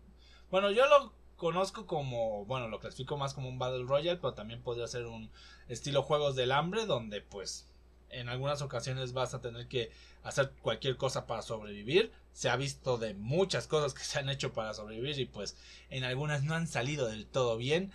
Bueno, 0.51 0.71
yo 0.71 0.87
lo 0.87 1.13
conozco 1.37 1.87
como, 1.87 2.45
bueno, 2.47 2.69
lo 2.69 2.81
clasifico 2.81 3.17
más 3.17 3.35
como 3.35 3.49
un 3.49 3.59
Battle 3.59 3.85
Royale, 3.85 4.19
pero 4.19 4.35
también 4.35 4.63
podría 4.63 4.87
ser 4.87 5.07
un 5.07 5.31
estilo 5.69 6.03
Juegos 6.03 6.35
del 6.35 6.53
Hambre, 6.53 6.87
donde 6.87 7.21
pues 7.21 7.72
en 8.13 8.29
algunas 8.29 8.63
ocasiones 8.63 9.13
vas 9.13 9.35
a 9.35 9.41
tener 9.41 9.67
que 9.69 9.91
hacer 10.23 10.53
cualquier 10.63 10.97
cosa 10.97 11.27
para 11.27 11.43
sobrevivir. 11.43 12.13
Se 12.33 12.49
ha 12.49 12.57
visto 12.57 12.99
de 12.99 13.15
muchas 13.15 13.67
cosas 13.67 13.95
que 13.95 14.05
se 14.05 14.19
han 14.19 14.29
hecho 14.29 14.53
para 14.53 14.75
sobrevivir 14.75 15.19
y 15.19 15.27
pues 15.27 15.57
en 15.91 16.05
algunas 16.05 16.45
no 16.45 16.55
han 16.55 16.67
salido 16.67 17.09
del 17.09 17.27
todo 17.27 17.57
bien. 17.57 17.93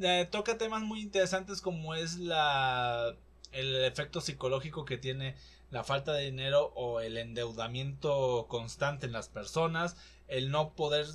Eh, 0.00 0.26
toca 0.30 0.58
temas 0.58 0.82
muy 0.82 1.00
interesantes 1.00 1.60
como 1.60 1.94
es 1.94 2.18
la 2.18 3.14
el 3.52 3.84
efecto 3.84 4.20
psicológico 4.20 4.84
que 4.84 4.98
tiene 4.98 5.36
la 5.70 5.84
falta 5.84 6.12
de 6.12 6.24
dinero 6.24 6.72
o 6.74 7.00
el 7.00 7.16
endeudamiento 7.16 8.46
constante 8.48 9.06
en 9.06 9.12
las 9.12 9.28
personas, 9.28 9.96
el 10.28 10.50
no 10.50 10.74
poder 10.74 11.06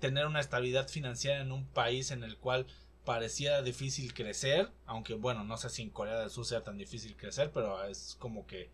tener 0.00 0.26
una 0.26 0.40
estabilidad 0.40 0.88
financiera 0.88 1.40
en 1.40 1.52
un 1.52 1.66
país 1.66 2.10
en 2.10 2.24
el 2.24 2.36
cual 2.38 2.66
parecía 3.04 3.62
difícil 3.62 4.14
crecer, 4.14 4.70
aunque 4.86 5.14
bueno, 5.14 5.44
no 5.44 5.56
sé 5.56 5.70
si 5.70 5.82
en 5.82 5.90
Corea 5.90 6.18
del 6.18 6.30
Sur 6.30 6.44
sea 6.44 6.62
tan 6.62 6.78
difícil 6.78 7.16
crecer, 7.16 7.50
pero 7.52 7.84
es 7.84 8.16
como 8.18 8.46
que 8.46 8.70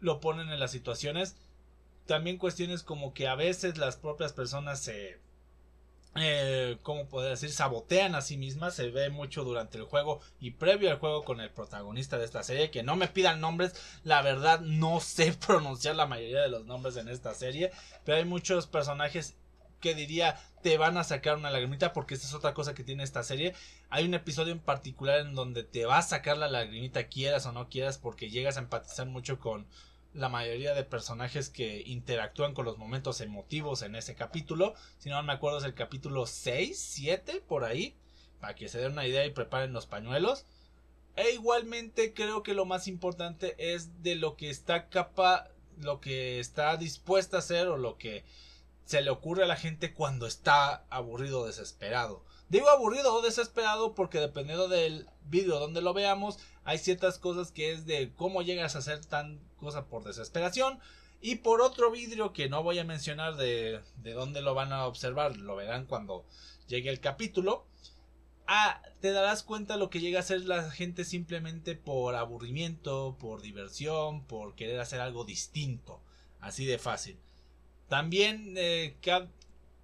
lo 0.00 0.20
ponen 0.20 0.48
en 0.50 0.60
las 0.60 0.70
situaciones. 0.70 1.36
También 2.06 2.38
cuestiones 2.38 2.82
como 2.82 3.14
que 3.14 3.26
a 3.28 3.34
veces 3.34 3.78
las 3.78 3.96
propias 3.96 4.32
personas 4.32 4.80
se 4.80 5.18
eh, 6.18 6.78
¿cómo 6.82 7.06
poder 7.08 7.30
decir? 7.30 7.50
Sabotean 7.50 8.14
a 8.14 8.22
sí 8.22 8.36
mismas. 8.36 8.74
Se 8.74 8.90
ve 8.90 9.10
mucho 9.10 9.44
durante 9.44 9.78
el 9.78 9.84
juego 9.84 10.20
y 10.40 10.52
previo 10.52 10.90
al 10.90 10.98
juego 10.98 11.24
con 11.24 11.40
el 11.40 11.50
protagonista 11.50 12.18
de 12.18 12.24
esta 12.24 12.42
serie. 12.42 12.70
Que 12.70 12.82
no 12.82 12.96
me 12.96 13.08
pidan 13.08 13.40
nombres, 13.40 13.74
la 14.04 14.22
verdad 14.22 14.60
no 14.60 15.00
sé 15.00 15.32
pronunciar 15.46 15.96
la 15.96 16.06
mayoría 16.06 16.40
de 16.40 16.48
los 16.48 16.64
nombres 16.64 16.96
en 16.96 17.08
esta 17.08 17.34
serie. 17.34 17.70
Pero 18.04 18.18
hay 18.18 18.24
muchos 18.24 18.66
personajes 18.66 19.36
que 19.86 19.94
diría 19.94 20.36
te 20.62 20.78
van 20.78 20.98
a 20.98 21.04
sacar 21.04 21.36
una 21.36 21.48
lagrimita 21.48 21.92
porque 21.92 22.14
esta 22.14 22.26
es 22.26 22.34
otra 22.34 22.54
cosa 22.54 22.74
que 22.74 22.82
tiene 22.82 23.04
esta 23.04 23.22
serie. 23.22 23.54
Hay 23.88 24.04
un 24.04 24.14
episodio 24.14 24.52
en 24.52 24.58
particular 24.58 25.20
en 25.20 25.36
donde 25.36 25.62
te 25.62 25.86
va 25.86 25.98
a 25.98 26.02
sacar 26.02 26.36
la 26.38 26.48
lagrimita 26.48 27.06
quieras 27.06 27.46
o 27.46 27.52
no 27.52 27.68
quieras 27.68 27.98
porque 27.98 28.30
llegas 28.30 28.56
a 28.56 28.60
empatizar 28.60 29.06
mucho 29.06 29.38
con 29.38 29.64
la 30.12 30.28
mayoría 30.28 30.74
de 30.74 30.82
personajes 30.82 31.50
que 31.50 31.82
interactúan 31.86 32.52
con 32.52 32.64
los 32.64 32.78
momentos 32.78 33.20
emotivos 33.20 33.82
en 33.82 33.94
ese 33.94 34.16
capítulo. 34.16 34.74
Si 34.98 35.08
no 35.08 35.22
me 35.22 35.32
acuerdo 35.32 35.58
es 35.58 35.64
el 35.64 35.74
capítulo 35.74 36.26
6, 36.26 36.76
7 36.76 37.44
por 37.46 37.62
ahí, 37.62 37.94
para 38.40 38.56
que 38.56 38.68
se 38.68 38.80
den 38.80 38.90
una 38.90 39.06
idea 39.06 39.24
y 39.24 39.30
preparen 39.30 39.72
los 39.72 39.86
pañuelos. 39.86 40.46
E 41.14 41.30
igualmente 41.30 42.12
creo 42.12 42.42
que 42.42 42.54
lo 42.54 42.64
más 42.64 42.88
importante 42.88 43.54
es 43.72 44.02
de 44.02 44.16
lo 44.16 44.36
que 44.36 44.50
está 44.50 44.88
capa, 44.88 45.48
lo 45.78 46.00
que 46.00 46.40
está 46.40 46.76
dispuesta 46.76 47.36
a 47.36 47.38
hacer 47.38 47.68
o 47.68 47.76
lo 47.76 47.98
que 47.98 48.24
se 48.86 49.02
le 49.02 49.10
ocurre 49.10 49.42
a 49.42 49.48
la 49.48 49.56
gente 49.56 49.92
cuando 49.92 50.26
está 50.26 50.86
aburrido 50.88 51.40
o 51.40 51.46
desesperado. 51.46 52.24
Digo 52.48 52.70
aburrido 52.70 53.12
o 53.12 53.20
desesperado 53.20 53.94
porque 53.94 54.20
dependiendo 54.20 54.68
del 54.68 55.08
vídeo 55.24 55.58
donde 55.58 55.82
lo 55.82 55.92
veamos, 55.92 56.38
hay 56.64 56.78
ciertas 56.78 57.18
cosas 57.18 57.50
que 57.50 57.72
es 57.72 57.84
de 57.84 58.12
cómo 58.14 58.42
llegas 58.42 58.76
a 58.76 58.78
hacer 58.78 59.04
tan 59.04 59.40
cosa 59.58 59.86
por 59.86 60.04
desesperación. 60.04 60.78
Y 61.20 61.36
por 61.36 61.60
otro 61.60 61.90
vidrio 61.90 62.32
que 62.32 62.48
no 62.48 62.62
voy 62.62 62.78
a 62.78 62.84
mencionar 62.84 63.36
de, 63.36 63.80
de 63.96 64.12
dónde 64.12 64.40
lo 64.40 64.54
van 64.54 64.72
a 64.72 64.86
observar, 64.86 65.36
lo 65.36 65.56
verán 65.56 65.86
cuando 65.86 66.24
llegue 66.68 66.88
el 66.90 67.00
capítulo. 67.00 67.66
Ah, 68.46 68.80
te 69.00 69.10
darás 69.10 69.42
cuenta 69.42 69.76
lo 69.76 69.90
que 69.90 69.98
llega 69.98 70.20
a 70.20 70.22
ser 70.22 70.44
la 70.44 70.70
gente 70.70 71.04
simplemente 71.04 71.74
por 71.74 72.14
aburrimiento, 72.14 73.16
por 73.18 73.42
diversión, 73.42 74.24
por 74.24 74.54
querer 74.54 74.78
hacer 74.78 75.00
algo 75.00 75.24
distinto. 75.24 76.00
Así 76.38 76.64
de 76.64 76.78
fácil. 76.78 77.18
También 77.88 78.54
eh, 78.56 78.96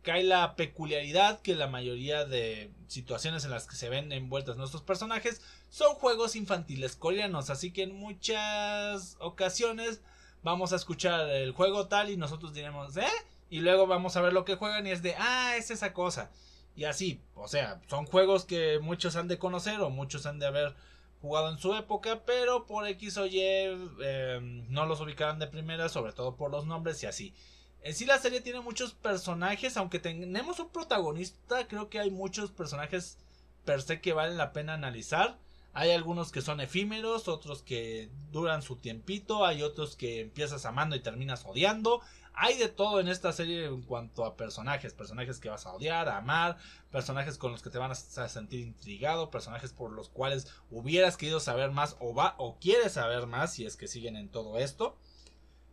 cae 0.03 0.25
la 0.25 0.57
peculiaridad 0.57 1.41
que 1.41 1.55
la 1.55 1.69
mayoría 1.69 2.25
de 2.25 2.71
situaciones 2.89 3.45
en 3.45 3.51
las 3.51 3.67
que 3.67 3.77
se 3.77 3.89
ven 3.89 4.13
envueltos 4.13 4.57
nuestros 4.57 4.83
personajes 4.83 5.41
son 5.71 5.95
juegos 5.95 6.37
infantiles 6.37 6.97
coreanos, 6.97 7.49
así 7.49 7.73
que 7.73 7.85
en 7.85 7.95
muchas 7.95 9.17
ocasiones 9.21 10.03
vamos 10.43 10.73
a 10.73 10.77
escuchar 10.77 11.31
el 11.31 11.53
juego 11.53 11.87
tal 11.87 12.11
y 12.11 12.17
nosotros 12.17 12.53
diremos, 12.53 12.97
¿eh? 12.97 13.07
Y 13.49 13.61
luego 13.61 13.87
vamos 13.87 14.17
a 14.17 14.23
ver 14.23 14.33
lo 14.33 14.45
que 14.45 14.57
juegan 14.57 14.87
y 14.87 14.91
es 14.91 15.03
de, 15.03 15.15
ah, 15.19 15.55
es 15.57 15.71
esa 15.71 15.93
cosa. 15.93 16.31
Y 16.75 16.85
así, 16.85 17.21
o 17.35 17.49
sea, 17.49 17.81
son 17.87 18.07
juegos 18.07 18.45
que 18.45 18.79
muchos 18.81 19.17
han 19.17 19.29
de 19.29 19.39
conocer 19.39 19.81
o 19.81 19.91
muchos 19.91 20.27
han 20.27 20.39
de 20.39 20.47
haber 20.47 20.75
jugado 21.21 21.51
en 21.51 21.59
su 21.59 21.75
época, 21.75 22.23
pero 22.27 22.67
por 22.67 22.87
X 22.89 23.17
o 23.19 23.27
Y 23.27 23.41
eh, 23.41 24.41
no 24.69 24.87
los 24.87 25.01
ubicarán 25.01 25.39
de 25.39 25.47
primera, 25.47 25.89
sobre 25.89 26.13
todo 26.13 26.37
por 26.37 26.51
los 26.51 26.67
nombres 26.67 27.03
y 27.03 27.07
así. 27.07 27.35
En 27.83 27.95
sí 27.95 28.05
la 28.05 28.19
serie 28.19 28.41
tiene 28.41 28.61
muchos 28.61 28.93
personajes, 28.93 29.77
aunque 29.77 29.99
tenemos 29.99 30.61
un 30.61 30.69
protagonista, 30.69 31.67
creo 31.67 31.89
que 31.89 31.99
hay 31.99 32.11
muchos 32.13 32.53
personajes 32.53 33.19
per 33.65 33.83
se 33.83 34.01
que 34.01 34.13
valen 34.13 34.37
la 34.37 34.53
pena 34.53 34.75
analizar. 34.75 35.39
Hay 35.75 35.91
algunos 35.91 36.31
que 36.31 36.43
son 36.43 36.61
efímeros, 36.61 37.29
otros 37.29 37.63
que 37.63 38.11
duran 38.31 38.63
su 38.63 38.77
tiempito, 38.77 39.47
hay 39.47 39.63
otros 39.63 39.97
que 39.97 40.21
empiezas 40.21 40.65
amando 40.65 40.95
y 40.95 41.01
terminas 41.01 41.45
odiando. 41.45 42.03
Hay 42.35 42.57
de 42.57 42.69
todo 42.69 43.01
en 43.01 43.09
esta 43.09 43.33
serie 43.33 43.65
en 43.65 43.83
cuanto 43.83 44.25
a 44.25 44.37
personajes, 44.37 44.95
personajes 44.95 45.41
que 45.41 45.49
vas 45.49 45.67
a 45.67 45.73
odiar, 45.73 46.09
a 46.09 46.19
amar, 46.19 46.59
personajes 46.91 47.37
con 47.37 47.53
los 47.53 47.63
que 47.63 47.71
te 47.71 47.79
van 47.79 47.91
a 47.91 47.95
sentir 47.95 48.61
intrigado, 48.61 49.31
personajes 49.31 49.73
por 49.73 49.93
los 49.93 50.09
cuales 50.09 50.47
hubieras 50.71 51.17
querido 51.17 51.41
saber 51.41 51.73
más 51.73 51.97
o 52.01 52.15
va 52.15 52.37
o 52.39 52.59
quieres 52.59 52.93
saber 52.93 53.27
más 53.27 53.55
si 53.55 53.65
es 53.67 53.77
que 53.77 53.89
siguen 53.89 54.17
en 54.17 54.29
todo 54.29 54.59
esto. 54.59 54.99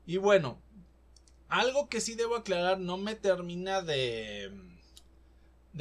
Y 0.06 0.18
bueno, 0.18 0.62
algo 1.50 1.90
que 1.90 2.00
sí 2.00 2.16
debo 2.16 2.36
aclarar, 2.36 2.80
no 2.80 2.98
me 2.98 3.16
termina 3.16 3.82
de. 3.82 4.52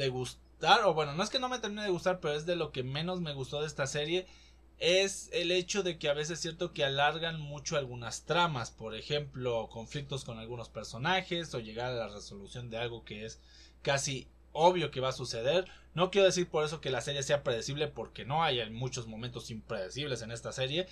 gustar. 0.09 0.83
O 0.85 0.93
bueno, 0.93 1.13
no 1.13 1.23
es 1.23 1.29
que 1.29 1.39
no 1.39 1.49
me 1.49 1.59
termine 1.59 1.83
de 1.83 1.91
gustar, 1.91 2.19
pero 2.19 2.33
es 2.33 2.45
de 2.45 2.55
lo 2.55 2.71
que 2.71 2.83
menos 2.83 3.21
me 3.21 3.33
gustó 3.33 3.61
de 3.61 3.67
esta 3.67 3.87
serie. 3.87 4.27
Es 4.79 5.29
el 5.33 5.51
hecho 5.51 5.83
de 5.83 5.97
que 5.99 6.09
a 6.09 6.13
veces 6.13 6.33
es 6.33 6.41
cierto 6.41 6.73
que 6.73 6.85
alargan 6.85 7.39
mucho 7.39 7.77
algunas 7.77 8.23
tramas. 8.25 8.71
Por 8.71 8.95
ejemplo, 8.95 9.69
conflictos 9.69 10.25
con 10.25 10.39
algunos 10.39 10.69
personajes. 10.69 11.53
O 11.53 11.59
llegar 11.59 11.91
a 11.91 11.95
la 11.95 12.07
resolución 12.07 12.69
de 12.69 12.77
algo 12.77 13.03
que 13.05 13.25
es 13.25 13.39
casi 13.81 14.27
obvio 14.51 14.91
que 14.91 15.01
va 15.01 15.09
a 15.09 15.13
suceder. 15.13 15.65
No 15.93 16.11
quiero 16.11 16.25
decir 16.25 16.49
por 16.49 16.65
eso 16.65 16.81
que 16.81 16.89
la 16.89 17.01
serie 17.01 17.23
sea 17.23 17.43
predecible, 17.43 17.87
porque 17.87 18.25
no 18.25 18.43
hay 18.43 18.67
muchos 18.69 19.07
momentos 19.07 19.51
impredecibles 19.51 20.21
en 20.21 20.31
esta 20.31 20.51
serie 20.51 20.87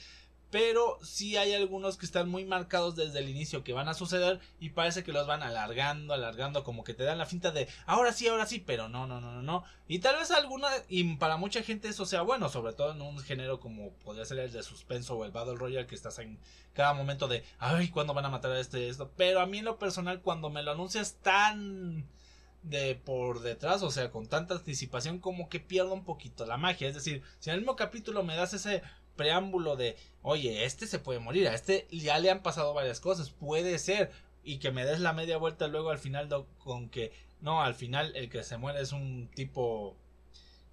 pero 0.49 0.97
sí 1.03 1.35
hay 1.35 1.53
algunos 1.53 1.97
que 1.97 2.05
están 2.05 2.29
muy 2.29 2.45
marcados 2.45 2.95
desde 2.95 3.19
el 3.19 3.29
inicio 3.29 3.63
que 3.63 3.73
van 3.73 3.89
a 3.89 3.93
suceder 3.93 4.39
y 4.59 4.69
parece 4.69 5.03
que 5.03 5.11
los 5.11 5.27
van 5.27 5.43
alargando, 5.43 6.13
alargando, 6.13 6.63
como 6.63 6.83
que 6.83 6.93
te 6.93 7.03
dan 7.03 7.17
la 7.17 7.25
finta 7.25 7.51
de 7.51 7.67
ahora 7.85 8.13
sí, 8.13 8.27
ahora 8.27 8.45
sí, 8.45 8.63
pero 8.65 8.87
no, 8.87 9.07
no, 9.07 9.19
no, 9.19 9.33
no, 9.33 9.41
no. 9.41 9.63
Y 9.87 9.99
tal 9.99 10.15
vez 10.15 10.31
alguna, 10.31 10.69
y 10.87 11.15
para 11.15 11.37
mucha 11.37 11.63
gente 11.63 11.89
eso 11.89 12.05
sea 12.05 12.21
bueno, 12.21 12.49
sobre 12.49 12.73
todo 12.73 12.93
en 12.93 13.01
un 13.01 13.19
género 13.19 13.59
como 13.59 13.91
podría 14.05 14.25
ser 14.25 14.39
el 14.39 14.51
de 14.51 14.63
suspenso 14.63 15.15
o 15.15 15.25
el 15.25 15.31
Battle 15.31 15.55
Royale, 15.55 15.87
que 15.87 15.95
estás 15.95 16.19
en 16.19 16.39
cada 16.73 16.93
momento 16.93 17.27
de 17.27 17.43
ay, 17.59 17.89
¿cuándo 17.89 18.13
van 18.13 18.25
a 18.25 18.29
matar 18.29 18.51
a 18.51 18.59
este 18.59 18.89
esto? 18.89 19.11
Pero 19.17 19.41
a 19.41 19.45
mí 19.45 19.59
en 19.59 19.65
lo 19.65 19.77
personal, 19.77 20.21
cuando 20.21 20.49
me 20.49 20.63
lo 20.63 20.71
anuncias 20.71 21.17
tan 21.21 22.07
de 22.63 22.95
por 22.95 23.41
detrás, 23.41 23.81
o 23.83 23.91
sea, 23.91 24.11
con 24.11 24.27
tanta 24.27 24.55
anticipación, 24.55 25.19
como 25.19 25.49
que 25.49 25.59
pierdo 25.59 25.93
un 25.93 26.03
poquito 26.03 26.45
la 26.45 26.57
magia. 26.57 26.87
Es 26.87 26.95
decir, 26.95 27.23
si 27.39 27.49
en 27.49 27.55
el 27.55 27.61
mismo 27.61 27.75
capítulo 27.75 28.23
me 28.23 28.35
das 28.35 28.53
ese 28.53 28.81
preámbulo 29.17 29.75
de, 29.75 29.97
oye, 30.21 30.63
este 30.63 30.87
se 30.87 30.99
puede 30.99 31.19
morir, 31.19 31.49
a 31.49 31.55
este 31.55 31.87
ya 31.91 32.17
le 32.19 32.31
han 32.31 32.41
pasado 32.41 32.73
varias 32.73 33.01
cosas, 33.01 33.31
puede 33.31 33.77
ser, 33.79 34.11
y 34.43 34.59
que 34.59 34.71
me 34.71 34.85
des 34.85 35.01
la 35.01 35.11
media 35.11 35.37
vuelta 35.37 35.67
luego 35.67 35.89
al 35.89 35.99
final 35.99 36.29
con 36.59 36.89
que, 36.89 37.11
no, 37.41 37.61
al 37.61 37.75
final 37.75 38.15
el 38.15 38.29
que 38.29 38.43
se 38.43 38.57
muere 38.57 38.81
es 38.81 38.93
un 38.93 39.29
tipo 39.35 39.97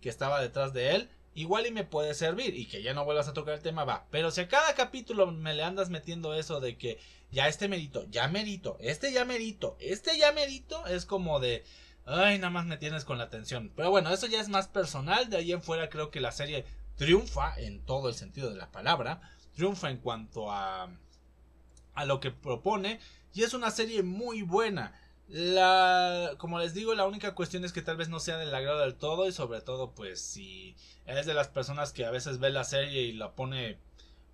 que 0.01 0.09
estaba 0.09 0.41
detrás 0.41 0.73
de 0.73 0.95
él, 0.95 1.11
igual 1.35 1.67
y 1.67 1.73
me 1.73 1.83
puede 1.83 2.15
servir, 2.15 2.55
y 2.55 2.67
que 2.67 2.83
ya 2.83 2.95
no 2.95 3.05
vuelvas 3.05 3.27
a 3.27 3.33
tocar 3.33 3.55
el 3.55 3.63
tema, 3.63 3.85
va, 3.85 4.07
pero 4.13 4.31
si 4.31 4.43
a 4.43 4.49
cada 4.49 4.77
capítulo 4.77 5.27
me 5.27 5.55
le 5.55 5.65
andas 5.65 5.91
metiendo 5.91 6.35
eso 6.35 6.61
de 6.61 6.79
que 6.79 7.01
ya 7.33 7.49
este 7.49 7.67
merito, 7.67 8.07
ya 8.11 8.29
merito, 8.29 8.77
este 8.79 9.13
ya 9.13 9.25
merito, 9.25 9.77
este 9.81 10.17
ya 10.17 10.31
merito, 10.31 10.87
es 10.87 11.05
como 11.05 11.41
de... 11.41 11.65
Ay, 12.07 12.37
nada 12.37 12.51
más 12.51 12.67
me 12.67 12.77
tienes 12.77 13.07
con 13.07 13.17
la 13.17 13.25
atención. 13.25 13.73
Pero 13.75 13.91
bueno, 13.91 14.13
eso 14.13 14.27
ya 14.27 14.39
es 14.39 14.51
más 14.51 14.69
personal. 14.69 15.31
De 15.31 15.39
ahí 15.39 15.53
en 15.53 15.63
fuera 15.63 15.89
creo 15.89 16.11
que 16.11 16.21
la 16.21 16.33
serie 16.33 16.67
triunfa 16.97 17.59
en 17.59 17.81
todo 17.85 18.09
el 18.09 18.15
sentido 18.15 18.51
de 18.51 18.57
la 18.57 18.71
palabra, 18.71 19.21
triunfa 19.55 19.91
en 19.91 19.99
cuanto 19.99 20.51
a, 20.51 20.89
a 21.95 22.05
lo 22.05 22.21
que 22.21 22.31
propone 22.31 23.01
y 23.33 23.43
es 23.43 23.55
una 23.55 23.71
serie 23.71 24.03
muy 24.03 24.43
buena. 24.43 24.93
La, 25.27 26.35
como 26.39 26.59
les 26.59 26.75
digo, 26.75 26.95
la 26.95 27.07
única 27.07 27.35
cuestión 27.35 27.65
es 27.65 27.73
que 27.73 27.83
tal 27.83 27.97
vez 27.97 28.09
no 28.09 28.21
sea 28.21 28.37
del 28.37 28.55
agrado 28.55 28.81
del 28.81 28.95
todo 28.95 29.27
y 29.27 29.33
sobre 29.33 29.63
todo 29.63 29.93
pues 29.93 30.21
si 30.21 30.77
eres 31.07 31.25
de 31.25 31.35
las 31.35 31.49
personas 31.49 31.93
que 31.93 32.05
a 32.05 32.11
veces 32.11 32.39
ve 32.39 32.51
la 32.51 32.65
serie 32.65 33.03
y 33.03 33.13
la 33.13 33.33
pone 33.33 33.79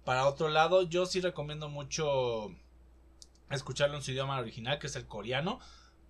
para 0.05 0.27
otro 0.27 0.49
lado, 0.49 0.83
yo 0.83 1.07
sí 1.07 1.21
recomiendo 1.21 1.69
mucho 1.69 2.49
escucharlo 3.51 3.97
en 3.97 4.03
su 4.03 4.11
idioma 4.11 4.39
original 4.39 4.79
que 4.79 4.89
es 4.89 4.97
el 4.97 5.07
coreano 5.07 5.61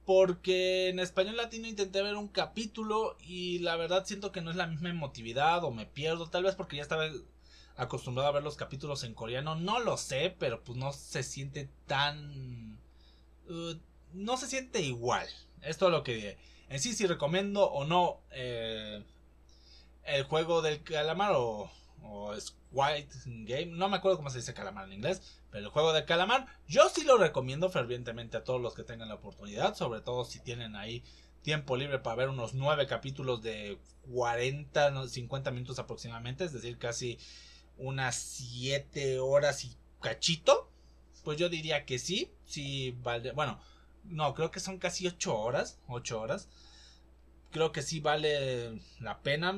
porque 0.04 0.88
en 0.88 0.98
español 0.98 1.36
latino 1.36 1.68
intenté 1.68 2.02
ver 2.02 2.16
un 2.16 2.28
capítulo 2.28 3.16
y 3.20 3.60
la 3.60 3.76
verdad 3.76 4.04
siento 4.06 4.32
que 4.32 4.40
no 4.40 4.50
es 4.50 4.56
la 4.56 4.66
misma 4.66 4.90
emotividad 4.90 5.62
o 5.64 5.70
me 5.70 5.86
pierdo, 5.86 6.28
tal 6.28 6.44
vez 6.44 6.54
porque 6.54 6.76
ya 6.76 6.82
estaba 6.82 7.08
acostumbrado 7.76 8.28
a 8.28 8.32
ver 8.32 8.42
los 8.42 8.56
capítulos 8.56 9.04
en 9.04 9.14
coreano, 9.14 9.54
no 9.54 9.80
lo 9.80 9.96
sé, 9.96 10.34
pero 10.38 10.62
pues 10.64 10.78
no 10.78 10.92
se 10.92 11.22
siente 11.22 11.70
tan... 11.86 12.78
Uh, 13.48 13.74
no 14.12 14.36
se 14.36 14.48
siente 14.48 14.80
igual, 14.82 15.26
es 15.62 15.80
lo 15.80 16.02
que 16.02 16.14
diré. 16.14 16.38
En 16.68 16.80
sí, 16.80 16.94
si 16.94 17.06
recomiendo 17.06 17.64
o 17.64 17.84
no 17.84 18.20
eh, 18.30 19.02
el 20.04 20.22
juego 20.24 20.62
del 20.62 20.82
calamar 20.82 21.32
o, 21.34 21.70
o 22.02 22.34
White 22.72 23.14
Game, 23.26 23.66
no 23.66 23.88
me 23.88 23.96
acuerdo 23.96 24.16
cómo 24.16 24.30
se 24.30 24.38
dice 24.38 24.54
calamar 24.54 24.86
en 24.86 24.94
inglés, 24.94 25.40
pero 25.50 25.64
el 25.64 25.70
juego 25.70 25.92
de 25.92 26.04
calamar, 26.04 26.46
yo 26.66 26.88
sí 26.88 27.04
lo 27.04 27.18
recomiendo 27.18 27.70
fervientemente 27.70 28.36
a 28.36 28.44
todos 28.44 28.60
los 28.60 28.74
que 28.74 28.84
tengan 28.84 29.08
la 29.08 29.16
oportunidad, 29.16 29.74
sobre 29.74 30.00
todo 30.00 30.24
si 30.24 30.40
tienen 30.40 30.76
ahí 30.76 31.02
tiempo 31.42 31.76
libre 31.76 31.98
para 31.98 32.16
ver 32.16 32.28
unos 32.28 32.54
nueve 32.54 32.86
capítulos 32.86 33.42
de 33.42 33.78
40, 34.12 35.08
50 35.08 35.50
minutos 35.50 35.78
aproximadamente, 35.78 36.44
es 36.44 36.52
decir, 36.52 36.78
casi 36.78 37.18
unas 37.80 38.14
7 38.16 39.18
horas 39.20 39.64
y 39.64 39.76
cachito. 40.00 40.70
Pues 41.24 41.38
yo 41.38 41.48
diría 41.48 41.84
que 41.84 41.98
sí, 41.98 42.30
sí 42.46 42.96
vale, 43.02 43.32
bueno, 43.32 43.60
No, 44.04 44.34
creo 44.34 44.50
que 44.50 44.60
son 44.60 44.78
casi 44.78 45.06
8 45.06 45.36
horas. 45.36 45.78
8 45.88 46.20
horas. 46.20 46.48
Creo 47.50 47.72
que 47.72 47.82
sí 47.82 48.00
vale 48.00 48.80
la 49.00 49.22
pena. 49.22 49.54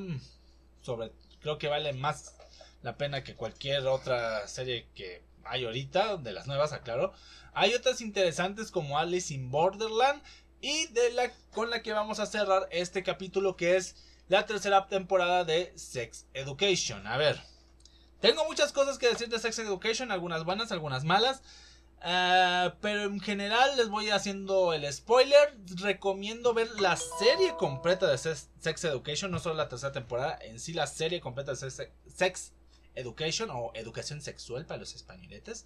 Sobre, 0.81 1.11
creo 1.43 1.59
que 1.59 1.67
vale 1.67 1.93
más 1.93 2.33
la 2.81 2.97
pena 2.97 3.23
que 3.23 3.35
cualquier 3.35 3.85
otra 3.85 4.47
serie 4.47 4.87
que 4.95 5.23
hay 5.43 5.65
ahorita. 5.65 6.17
De 6.17 6.31
las 6.31 6.47
nuevas, 6.47 6.73
aclaro. 6.73 7.13
Hay 7.53 7.75
otras 7.75 8.01
interesantes 8.01 8.71
como 8.71 8.97
Alice 8.97 9.31
in 9.31 9.51
Borderland. 9.51 10.23
Y 10.61 10.87
de 10.87 11.11
la 11.11 11.29
con 11.51 11.69
la 11.69 11.83
que 11.83 11.91
vamos 11.91 12.19
a 12.19 12.25
cerrar 12.25 12.69
este 12.71 13.03
capítulo 13.03 13.57
que 13.57 13.75
es 13.75 13.97
la 14.29 14.45
tercera 14.45 14.87
temporada 14.87 15.43
de 15.43 15.73
Sex 15.75 16.25
Education. 16.33 17.05
A 17.05 17.17
ver, 17.17 17.41
tengo 18.21 18.45
muchas 18.45 18.71
cosas 18.71 18.97
que 18.97 19.09
decir 19.09 19.27
de 19.27 19.39
Sex 19.39 19.59
Education, 19.59 20.09
algunas 20.09 20.45
buenas, 20.45 20.71
algunas 20.71 21.03
malas. 21.03 21.41
Ah, 22.05 22.75
pero 22.81 23.03
en 23.03 23.21
general 23.21 23.77
les 23.77 23.87
voy 23.87 24.09
haciendo 24.09 24.73
el 24.73 24.91
spoiler. 24.91 25.57
Recomiendo 25.77 26.53
ver 26.53 26.69
la 26.81 26.97
serie 26.97 27.55
completa 27.57 28.07
de 28.11 28.17
Sex 28.17 28.83
Education, 28.83 29.31
no 29.31 29.39
solo 29.39 29.55
la 29.55 29.69
tercera 29.69 29.93
temporada, 29.93 30.37
en 30.41 30.59
sí 30.59 30.73
la 30.73 30.85
serie 30.85 31.21
completa 31.21 31.53
de 31.53 31.71
Sex 32.07 32.51
Education 32.95 33.49
o 33.51 33.71
Educación 33.73 34.21
Sexual 34.21 34.65
para 34.65 34.81
los 34.81 34.95
españoletes. 34.95 35.65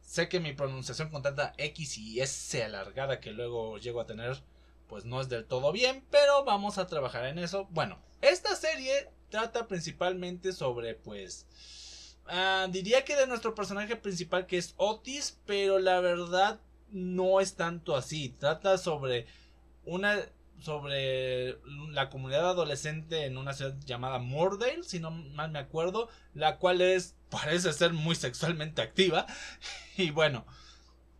Sé 0.00 0.28
que 0.30 0.40
mi 0.40 0.54
pronunciación 0.54 1.10
con 1.10 1.22
tanta 1.22 1.52
X 1.58 1.98
y 1.98 2.20
S 2.20 2.64
alargada 2.64 3.20
que 3.20 3.32
luego 3.32 3.76
llego 3.76 4.00
a 4.00 4.06
tener, 4.06 4.42
pues 4.88 5.04
no 5.04 5.20
es 5.20 5.28
del 5.28 5.44
todo 5.44 5.72
bien, 5.72 6.06
pero 6.10 6.44
vamos 6.44 6.78
a 6.78 6.86
trabajar 6.86 7.26
en 7.26 7.38
eso. 7.38 7.66
Bueno, 7.70 7.98
esta 8.22 8.56
serie 8.56 9.10
trata 9.28 9.66
principalmente 9.66 10.52
sobre, 10.52 10.94
pues, 10.94 11.44
Ah, 12.28 12.66
diría 12.70 13.04
que 13.04 13.16
de 13.16 13.26
nuestro 13.26 13.54
personaje 13.54 13.96
principal 13.96 14.46
que 14.46 14.58
es 14.58 14.74
Otis, 14.76 15.38
pero 15.46 15.78
la 15.78 16.00
verdad 16.00 16.60
no 16.90 17.40
es 17.40 17.54
tanto 17.54 17.96
así. 17.96 18.30
Trata 18.30 18.78
sobre 18.78 19.26
una 19.84 20.18
sobre 20.60 21.58
la 21.90 22.08
comunidad 22.08 22.48
adolescente 22.48 23.26
en 23.26 23.36
una 23.36 23.52
ciudad 23.52 23.76
llamada 23.84 24.18
Mordale, 24.18 24.82
si 24.84 24.98
no 24.98 25.10
mal 25.10 25.50
me 25.50 25.58
acuerdo, 25.58 26.08
la 26.34 26.56
cual 26.56 26.80
es 26.80 27.14
parece 27.30 27.72
ser 27.72 27.92
muy 27.92 28.14
sexualmente 28.14 28.80
activa 28.80 29.26
y 29.96 30.10
bueno, 30.10 30.46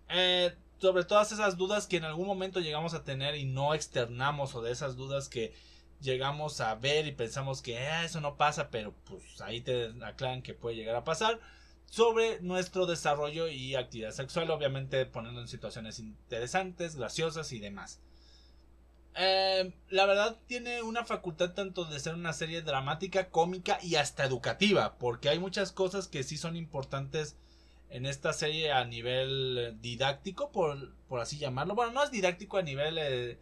eh, 0.09 0.57
sobre 0.79 1.05
todas 1.05 1.33
esas 1.33 1.57
dudas 1.57 1.87
que 1.87 1.99
en 1.99 2.05
algún 2.05 2.27
momento 2.27 2.61
llegamos 2.61 2.95
a 2.95 3.05
tener 3.05 3.35
y 3.37 3.45
no 3.45 3.75
externamos 3.75 4.55
o 4.55 4.63
de 4.63 4.73
esas 4.73 4.97
dudas 4.97 5.29
que 5.29 5.55
llegamos 6.01 6.61
a 6.61 6.75
ver 6.75 7.07
y 7.07 7.13
pensamos 7.13 7.63
que 7.63 7.79
ah, 7.79 8.05
eso 8.05 8.21
no 8.21 8.37
pasa, 8.37 8.71
pero 8.71 8.95
pues 9.05 9.41
ahí 9.41 9.61
te 9.61 9.93
aclaran 10.05 10.43
que 10.43 10.55
puede 10.55 10.77
llegar 10.77 10.97
a 10.97 11.05
pasar 11.05 11.41
sobre 11.87 12.41
nuestro 12.41 12.87
desarrollo 12.87 13.49
y 13.49 13.75
actividad 13.75 14.11
sexual, 14.11 14.51
obviamente 14.51 15.07
poniendo 15.07 15.41
en 15.41 15.49
situaciones 15.49 15.99
interesantes, 15.99 16.97
graciosas 16.97 17.53
y 17.53 17.59
demás. 17.59 18.01
Eh, 19.19 19.73
la 19.89 20.05
verdad 20.05 20.37
tiene 20.47 20.83
una 20.83 21.05
facultad 21.05 21.55
tanto 21.55 21.87
de 21.87 21.99
ser 22.01 22.15
una 22.15 22.35
serie 22.35 22.61
dramática, 22.61 23.31
cómica 23.31 23.79
y 23.83 23.95
hasta 23.95 24.25
educativa, 24.25 24.99
porque 24.99 25.31
hay 25.31 25.39
muchas 25.39 25.73
cosas 25.73 26.07
que 26.07 26.23
sí 26.23 26.37
son 26.37 26.55
importantes 26.55 27.37
en 27.89 28.05
esta 28.05 28.33
serie 28.33 28.73
a 28.73 28.85
nivel 28.85 29.79
didáctico, 29.81 30.53
por, 30.53 30.95
por 31.09 31.21
así 31.21 31.39
llamarlo. 31.39 31.75
Bueno, 31.75 31.93
no 31.93 32.05
es 32.05 32.11
didáctico 32.11 32.59
a 32.59 32.63
nivel 32.63 32.99
eh, 32.99 33.39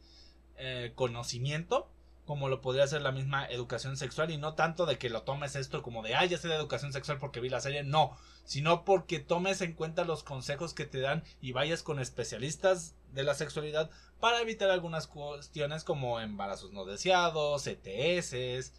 eh, 0.58 0.92
conocimiento, 0.94 1.90
como 2.24 2.48
lo 2.48 2.60
podría 2.60 2.86
ser 2.86 3.02
la 3.02 3.12
misma 3.12 3.46
educación 3.46 3.96
sexual 3.96 4.30
y 4.30 4.38
no 4.38 4.54
tanto 4.54 4.86
de 4.86 4.98
que 4.98 5.10
lo 5.10 5.22
tomes 5.22 5.56
esto 5.56 5.82
como 5.82 6.02
de, 6.02 6.14
ay, 6.14 6.28
ya 6.28 6.38
sé 6.38 6.48
de 6.48 6.54
educación 6.54 6.92
sexual 6.92 7.18
porque 7.18 7.40
vi 7.40 7.48
la 7.48 7.60
serie, 7.60 7.82
no, 7.82 8.16
sino 8.44 8.84
porque 8.84 9.18
tomes 9.18 9.60
en 9.60 9.74
cuenta 9.74 10.04
los 10.04 10.22
consejos 10.22 10.72
que 10.72 10.86
te 10.86 11.00
dan 11.00 11.22
y 11.40 11.52
vayas 11.52 11.82
con 11.82 11.98
especialistas 12.00 12.94
de 13.12 13.24
la 13.24 13.34
sexualidad 13.34 13.90
para 14.20 14.40
evitar 14.40 14.70
algunas 14.70 15.06
cuestiones 15.06 15.84
como 15.84 16.20
embarazos 16.20 16.72
no 16.72 16.84
deseados, 16.84 17.66
ETS, 17.66 18.72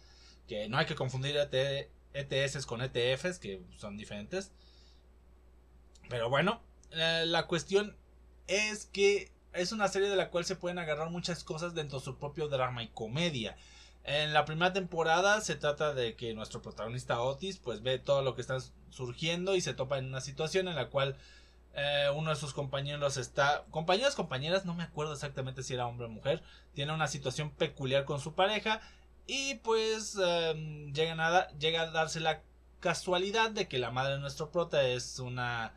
que 0.48 0.68
no 0.68 0.78
hay 0.78 0.86
que 0.86 0.96
confundir 0.96 1.36
ETS 1.36 2.56
e 2.56 2.66
con 2.66 2.82
ETFs, 2.82 3.38
que 3.38 3.62
son 3.76 3.96
diferentes. 3.96 4.50
Pero 6.08 6.28
bueno, 6.28 6.60
eh, 6.90 7.24
la 7.26 7.46
cuestión 7.46 7.96
es 8.46 8.86
que 8.86 9.30
es 9.56 9.72
una 9.72 9.88
serie 9.88 10.08
de 10.08 10.16
la 10.16 10.30
cual 10.30 10.44
se 10.44 10.56
pueden 10.56 10.78
agarrar 10.78 11.10
muchas 11.10 11.44
cosas 11.44 11.74
dentro 11.74 11.98
de 11.98 12.04
su 12.04 12.16
propio 12.16 12.48
drama 12.48 12.82
y 12.82 12.88
comedia. 12.88 13.56
En 14.04 14.32
la 14.32 14.44
primera 14.44 14.72
temporada 14.72 15.40
se 15.40 15.56
trata 15.56 15.92
de 15.92 16.14
que 16.14 16.32
nuestro 16.32 16.62
protagonista 16.62 17.20
Otis 17.20 17.58
pues 17.58 17.82
ve 17.82 17.98
todo 17.98 18.22
lo 18.22 18.36
que 18.36 18.40
está 18.40 18.58
surgiendo 18.90 19.56
y 19.56 19.60
se 19.60 19.74
topa 19.74 19.98
en 19.98 20.06
una 20.06 20.20
situación 20.20 20.68
en 20.68 20.76
la 20.76 20.90
cual 20.90 21.16
eh, 21.74 22.08
uno 22.14 22.30
de 22.30 22.36
sus 22.36 22.54
compañeros 22.54 23.16
está 23.16 23.64
compañeros 23.70 24.14
compañeras 24.14 24.64
no 24.64 24.74
me 24.74 24.84
acuerdo 24.84 25.12
exactamente 25.12 25.62
si 25.62 25.74
era 25.74 25.86
hombre 25.86 26.06
o 26.06 26.08
mujer 26.08 26.42
tiene 26.72 26.92
una 26.92 27.08
situación 27.08 27.50
peculiar 27.50 28.04
con 28.04 28.20
su 28.20 28.32
pareja 28.34 28.80
y 29.26 29.56
pues 29.56 30.16
em, 30.24 30.92
llega 30.94 31.82
a 31.82 31.90
darse 31.90 32.20
la 32.20 32.42
casualidad 32.80 33.50
de 33.50 33.66
que 33.68 33.78
la 33.78 33.90
madre 33.90 34.14
de 34.14 34.20
nuestro 34.20 34.50
prota 34.52 34.84
es 34.84 35.18
una 35.18 35.74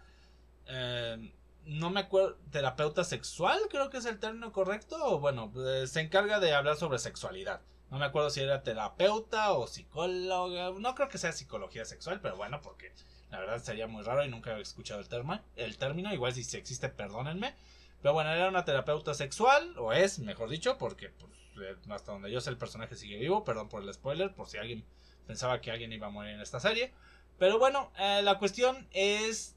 em, 0.67 1.31
no 1.69 1.91
me 1.91 2.01
acuerdo, 2.01 2.38
terapeuta 2.51 3.03
sexual, 3.03 3.60
creo 3.69 3.89
que 3.89 3.97
es 3.97 4.05
el 4.05 4.19
término 4.19 4.51
correcto, 4.51 4.97
o 5.01 5.19
bueno, 5.19 5.53
eh, 5.67 5.86
se 5.86 6.01
encarga 6.01 6.39
de 6.39 6.53
hablar 6.53 6.77
sobre 6.77 6.97
sexualidad. 6.97 7.62
No 7.91 7.99
me 7.99 8.05
acuerdo 8.05 8.29
si 8.29 8.41
era 8.41 8.63
terapeuta 8.63 9.53
o 9.53 9.67
psicóloga, 9.67 10.71
no 10.71 10.95
creo 10.95 11.10
que 11.10 11.17
sea 11.17 11.32
psicología 11.32 11.86
sexual, 11.86 12.21
pero 12.21 12.38
bueno, 12.38 12.62
porque 12.62 12.91
la 13.29 13.39
verdad 13.39 13.62
sería 13.62 13.88
muy 13.88 14.03
raro 14.03 14.25
y 14.25 14.29
nunca 14.29 14.58
he 14.58 14.62
escuchado 14.62 14.99
el, 14.99 15.08
el 15.55 15.77
término, 15.77 16.13
igual 16.13 16.34
si 16.34 16.58
existe, 16.58 16.89
perdónenme. 16.89 17.55
Pero 18.01 18.13
bueno, 18.13 18.32
era 18.32 18.49
una 18.49 18.65
terapeuta 18.65 19.13
sexual, 19.13 19.75
o 19.77 19.93
es, 19.93 20.19
mejor 20.19 20.49
dicho, 20.49 20.77
porque 20.77 21.10
pues, 21.10 21.32
eh, 21.62 21.75
hasta 21.89 22.13
donde 22.13 22.32
yo 22.32 22.41
sé 22.41 22.49
el 22.49 22.58
personaje 22.58 22.95
sigue 22.95 23.17
vivo, 23.17 23.43
perdón 23.43 23.69
por 23.69 23.84
el 23.84 23.93
spoiler, 23.93 24.34
por 24.34 24.47
si 24.47 24.58
alguien 24.58 24.86
pensaba 25.27 25.62
que 25.62 25.69
alguien 25.69 25.93
iba 25.93 26.08
a 26.08 26.12
morir 26.12 26.34
en 26.34 26.41
esta 26.41 26.60
serie. 26.60 26.93
Pero 27.38 27.60
bueno, 27.60 27.91
eh, 27.97 28.21
la 28.23 28.39
cuestión 28.39 28.88
es 28.91 29.55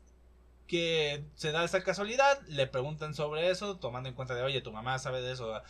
que 0.66 1.24
se 1.34 1.52
da 1.52 1.64
esa 1.64 1.82
casualidad, 1.82 2.40
le 2.48 2.66
preguntan 2.66 3.14
sobre 3.14 3.50
eso, 3.50 3.76
tomando 3.78 4.08
en 4.08 4.14
cuenta 4.14 4.34
de, 4.34 4.42
oye, 4.42 4.60
tu 4.60 4.72
mamá 4.72 4.98
sabe 4.98 5.20
de 5.20 5.32
eso, 5.32 5.60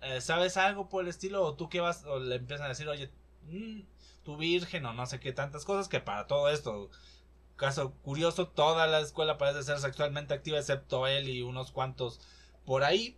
eh, 0.00 0.20
¿sabes 0.20 0.56
algo 0.56 0.88
por 0.88 1.02
el 1.02 1.08
estilo? 1.08 1.44
O 1.44 1.54
tú 1.54 1.68
qué 1.68 1.80
vas, 1.80 2.04
o 2.04 2.18
le 2.18 2.36
empiezan 2.36 2.66
a 2.66 2.70
decir, 2.70 2.88
oye, 2.88 3.10
mm, 3.44 3.80
tu 4.24 4.36
virgen, 4.36 4.86
o 4.86 4.92
no 4.92 5.06
sé 5.06 5.20
qué, 5.20 5.32
tantas 5.32 5.64
cosas, 5.64 5.88
que 5.88 6.00
para 6.00 6.26
todo 6.26 6.48
esto, 6.50 6.90
caso 7.56 7.92
curioso, 8.02 8.48
toda 8.48 8.86
la 8.86 9.00
escuela 9.00 9.38
parece 9.38 9.62
ser 9.62 9.78
sexualmente 9.78 10.34
activa, 10.34 10.58
excepto 10.58 11.06
él 11.06 11.28
y 11.28 11.42
unos 11.42 11.72
cuantos 11.72 12.20
por 12.64 12.84
ahí, 12.84 13.16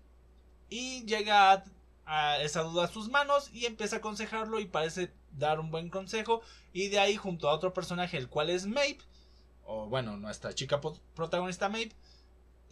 y 0.68 1.04
llega 1.04 1.52
a, 1.52 1.64
a 2.06 2.42
esa 2.42 2.62
duda 2.62 2.84
a 2.84 2.88
sus 2.88 3.08
manos 3.08 3.50
y 3.52 3.66
empieza 3.66 3.96
a 3.96 3.98
aconsejarlo 4.00 4.60
y 4.60 4.66
parece 4.66 5.12
dar 5.32 5.60
un 5.60 5.70
buen 5.70 5.90
consejo, 5.90 6.42
y 6.72 6.88
de 6.88 6.98
ahí 6.98 7.16
junto 7.16 7.48
a 7.48 7.54
otro 7.54 7.72
personaje, 7.72 8.16
el 8.16 8.28
cual 8.28 8.50
es 8.50 8.66
Maeve, 8.66 8.98
o 9.70 9.86
bueno, 9.86 10.16
nuestra 10.16 10.52
chica 10.52 10.80
protagonista 11.14 11.68
Maeve, 11.68 11.92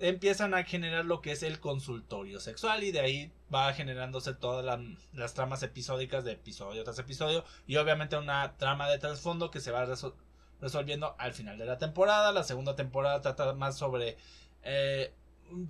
empiezan 0.00 0.54
a 0.54 0.64
generar 0.64 1.04
lo 1.04 1.20
que 1.20 1.32
es 1.32 1.42
el 1.42 1.61
consultorio 1.61 2.40
sexual 2.40 2.82
y 2.82 2.90
de 2.90 3.00
ahí 3.00 3.32
va 3.52 3.72
generándose 3.72 4.34
todas 4.34 4.80
las 5.12 5.34
tramas 5.34 5.62
episódicas 5.62 6.24
de 6.24 6.32
episodio 6.32 6.82
tras 6.84 6.98
episodio 6.98 7.44
y 7.66 7.76
obviamente 7.76 8.16
una 8.16 8.56
trama 8.56 8.88
de 8.90 8.98
trasfondo 8.98 9.50
que 9.50 9.61
se 9.61 9.70
va 9.70 9.87
resolviendo 10.61 11.14
al 11.18 11.34
final 11.34 11.56
de 11.56 11.66
la 11.66 11.78
temporada. 11.78 12.32
La 12.32 12.42
segunda 12.42 12.74
temporada 12.74 13.20
trata 13.20 13.54
más 13.54 13.78
sobre... 13.78 14.16
Eh, 14.62 15.12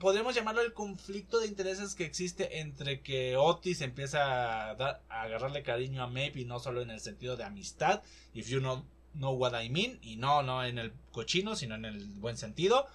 podríamos 0.00 0.34
llamarlo 0.34 0.62
el 0.62 0.72
conflicto 0.72 1.40
de 1.40 1.46
intereses 1.46 1.94
que 1.94 2.04
existe 2.04 2.60
entre 2.60 3.00
que 3.00 3.36
Otis 3.36 3.80
empieza 3.82 4.70
a, 4.70 4.74
dar, 4.74 5.02
a 5.08 5.22
agarrarle 5.22 5.62
cariño 5.62 6.02
a 6.02 6.06
Maeve 6.06 6.40
y 6.40 6.44
no 6.44 6.58
solo 6.58 6.80
en 6.82 6.90
el 6.90 7.00
sentido 7.00 7.36
de 7.36 7.44
amistad, 7.44 8.02
if 8.32 8.48
you 8.48 8.60
know 8.60 8.84
know 9.18 9.32
what 9.32 9.60
I 9.60 9.68
mean, 9.68 9.98
y 10.02 10.16
no, 10.16 10.42
no 10.42 10.64
en 10.64 10.78
el 10.78 10.92
cochino, 11.12 11.56
sino 11.56 11.74
en 11.74 11.84
el 11.84 12.04
buen 12.20 12.36
sentido. 12.36 12.86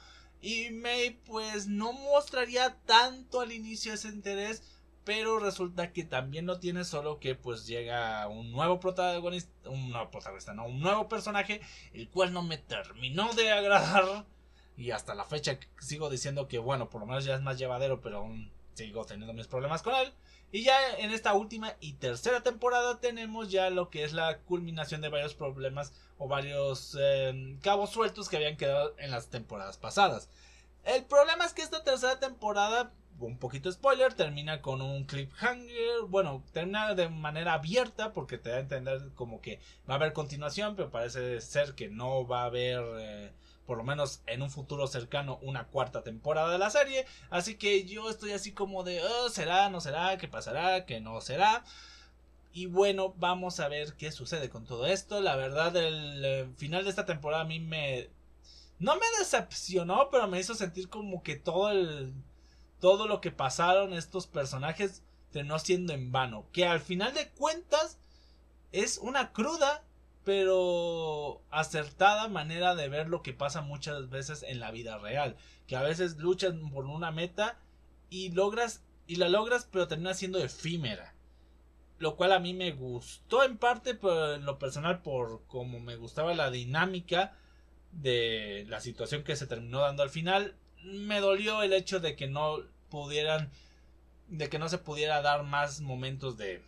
Y 0.41 0.71
May 0.71 1.11
pues 1.25 1.67
no 1.67 1.93
mostraría 1.93 2.75
tanto 2.85 3.41
al 3.41 3.51
inicio 3.51 3.93
ese 3.93 4.09
interés, 4.09 4.63
pero 5.05 5.39
resulta 5.39 5.91
que 5.93 6.03
también 6.03 6.45
lo 6.45 6.59
tiene 6.59 6.83
solo 6.83 7.19
que 7.19 7.35
pues 7.35 7.67
llega 7.67 8.27
un 8.27 8.51
nuevo 8.51 8.79
protagonista, 8.79 9.69
un 9.69 9.91
nuevo 9.91 10.11
protagonista, 10.11 10.53
no, 10.53 10.65
un 10.65 10.79
nuevo 10.81 11.07
personaje, 11.07 11.61
el 11.93 12.09
cual 12.09 12.33
no 12.33 12.41
me 12.41 12.57
terminó 12.57 13.33
de 13.33 13.51
agradar. 13.51 14.25
Y 14.75 14.91
hasta 14.91 15.13
la 15.13 15.25
fecha 15.25 15.59
sigo 15.79 16.09
diciendo 16.09 16.47
que 16.47 16.57
bueno, 16.57 16.89
por 16.89 17.01
lo 17.01 17.07
menos 17.07 17.25
ya 17.25 17.35
es 17.35 17.41
más 17.41 17.57
llevadero, 17.57 18.01
pero 18.01 18.17
aún 18.17 18.51
sigo 18.73 19.05
teniendo 19.05 19.33
mis 19.33 19.47
problemas 19.47 19.81
con 19.81 19.95
él. 19.95 20.11
Y 20.53 20.61
ya 20.61 20.97
en 20.99 21.09
esta 21.09 21.33
última 21.33 21.73
y 21.79 21.93
tercera 21.93 22.43
temporada 22.43 22.99
tenemos 22.99 23.49
ya 23.49 23.71
lo 23.71 23.89
que 23.89 24.03
es 24.03 24.13
la 24.13 24.37
culminación 24.41 25.01
de 25.01 25.09
varios 25.09 25.33
problemas 25.33 25.93
o 26.19 26.27
varios 26.27 26.95
em, 27.01 27.59
cabos 27.61 27.89
sueltos 27.89 28.29
que 28.29 28.35
habían 28.35 28.55
quedado 28.55 28.93
en 28.99 29.09
las 29.09 29.29
temporadas 29.29 29.77
pasadas. 29.77 30.29
El 30.83 31.05
problema 31.05 31.43
es 31.43 31.53
que 31.53 31.63
esta 31.63 31.83
tercera 31.83 32.19
temporada, 32.19 32.93
un 33.19 33.39
poquito 33.39 33.71
spoiler, 33.71 34.13
termina 34.13 34.61
con 34.61 34.83
un 34.83 35.05
cliffhanger. 35.05 36.03
Bueno, 36.07 36.43
termina 36.53 36.93
de 36.93 37.09
manera 37.09 37.53
abierta 37.55 38.13
porque 38.13 38.37
te 38.37 38.51
da 38.51 38.57
a 38.57 38.59
entender 38.59 39.09
como 39.15 39.41
que 39.41 39.59
va 39.89 39.95
a 39.95 39.97
haber 39.97 40.13
continuación, 40.13 40.75
pero 40.75 40.91
parece 40.91 41.41
ser 41.41 41.73
que 41.73 41.89
no 41.89 42.27
va 42.27 42.43
a 42.43 42.45
haber 42.45 42.83
eh, 42.99 43.31
por 43.65 43.77
lo 43.77 43.83
menos 43.83 44.21
en 44.27 44.41
un 44.41 44.49
futuro 44.49 44.87
cercano, 44.87 45.39
una 45.41 45.67
cuarta 45.67 46.03
temporada 46.03 46.51
de 46.51 46.57
la 46.57 46.69
serie. 46.69 47.05
Así 47.29 47.55
que 47.55 47.85
yo 47.85 48.09
estoy 48.09 48.31
así 48.31 48.51
como 48.51 48.83
de, 48.83 49.01
oh, 49.01 49.29
será, 49.29 49.69
no 49.69 49.81
será, 49.81 50.17
qué 50.17 50.27
pasará, 50.27 50.85
qué 50.85 50.99
no 50.99 51.21
será. 51.21 51.63
Y 52.51 52.67
bueno, 52.67 53.13
vamos 53.17 53.59
a 53.59 53.67
ver 53.67 53.93
qué 53.95 54.11
sucede 54.11 54.49
con 54.49 54.65
todo 54.65 54.85
esto. 54.85 55.21
La 55.21 55.35
verdad, 55.35 55.75
el 55.75 56.23
eh, 56.23 56.49
final 56.57 56.83
de 56.83 56.89
esta 56.91 57.05
temporada 57.05 57.43
a 57.43 57.47
mí 57.47 57.59
me... 57.59 58.09
No 58.79 58.95
me 58.95 59.05
decepcionó, 59.19 60.09
pero 60.11 60.27
me 60.27 60.39
hizo 60.39 60.53
sentir 60.53 60.89
como 60.89 61.23
que 61.23 61.35
todo 61.35 61.71
el... 61.71 62.13
Todo 62.79 63.07
lo 63.07 63.21
que 63.21 63.31
pasaron 63.31 63.93
estos 63.93 64.27
personajes 64.27 65.03
terminó 65.31 65.57
siendo 65.57 65.93
en 65.93 66.11
vano. 66.11 66.45
Que 66.51 66.67
al 66.67 66.81
final 66.81 67.13
de 67.13 67.29
cuentas 67.29 67.97
es 68.71 68.97
una 68.97 69.31
cruda 69.31 69.83
pero 70.23 71.41
acertada 71.51 72.27
manera 72.27 72.75
de 72.75 72.89
ver 72.89 73.09
lo 73.09 73.21
que 73.21 73.33
pasa 73.33 73.61
muchas 73.61 74.09
veces 74.09 74.43
en 74.43 74.59
la 74.59 74.71
vida 74.71 74.97
real, 74.97 75.35
que 75.67 75.75
a 75.75 75.81
veces 75.81 76.17
luchas 76.17 76.53
por 76.71 76.85
una 76.85 77.11
meta 77.11 77.59
y 78.09 78.31
logras 78.31 78.83
y 79.07 79.17
la 79.17 79.29
logras 79.29 79.67
pero 79.71 79.87
termina 79.87 80.13
siendo 80.13 80.39
efímera. 80.39 81.13
Lo 81.99 82.15
cual 82.15 82.33
a 82.33 82.39
mí 82.39 82.53
me 82.53 82.71
gustó 82.71 83.43
en 83.43 83.57
parte 83.57 83.95
pero 83.95 84.35
en 84.35 84.45
lo 84.45 84.59
personal 84.59 85.01
por 85.01 85.45
como 85.47 85.79
me 85.79 85.95
gustaba 85.95 86.33
la 86.33 86.51
dinámica 86.51 87.37
de 87.91 88.65
la 88.69 88.79
situación 88.81 89.23
que 89.23 89.35
se 89.35 89.47
terminó 89.47 89.79
dando 89.79 90.03
al 90.03 90.09
final, 90.09 90.55
me 90.83 91.19
dolió 91.19 91.63
el 91.63 91.73
hecho 91.73 91.99
de 91.99 92.15
que 92.15 92.27
no 92.27 92.59
pudieran 92.89 93.51
de 94.27 94.49
que 94.49 94.57
no 94.59 94.69
se 94.69 94.77
pudiera 94.77 95.21
dar 95.21 95.43
más 95.43 95.81
momentos 95.81 96.37
de 96.37 96.61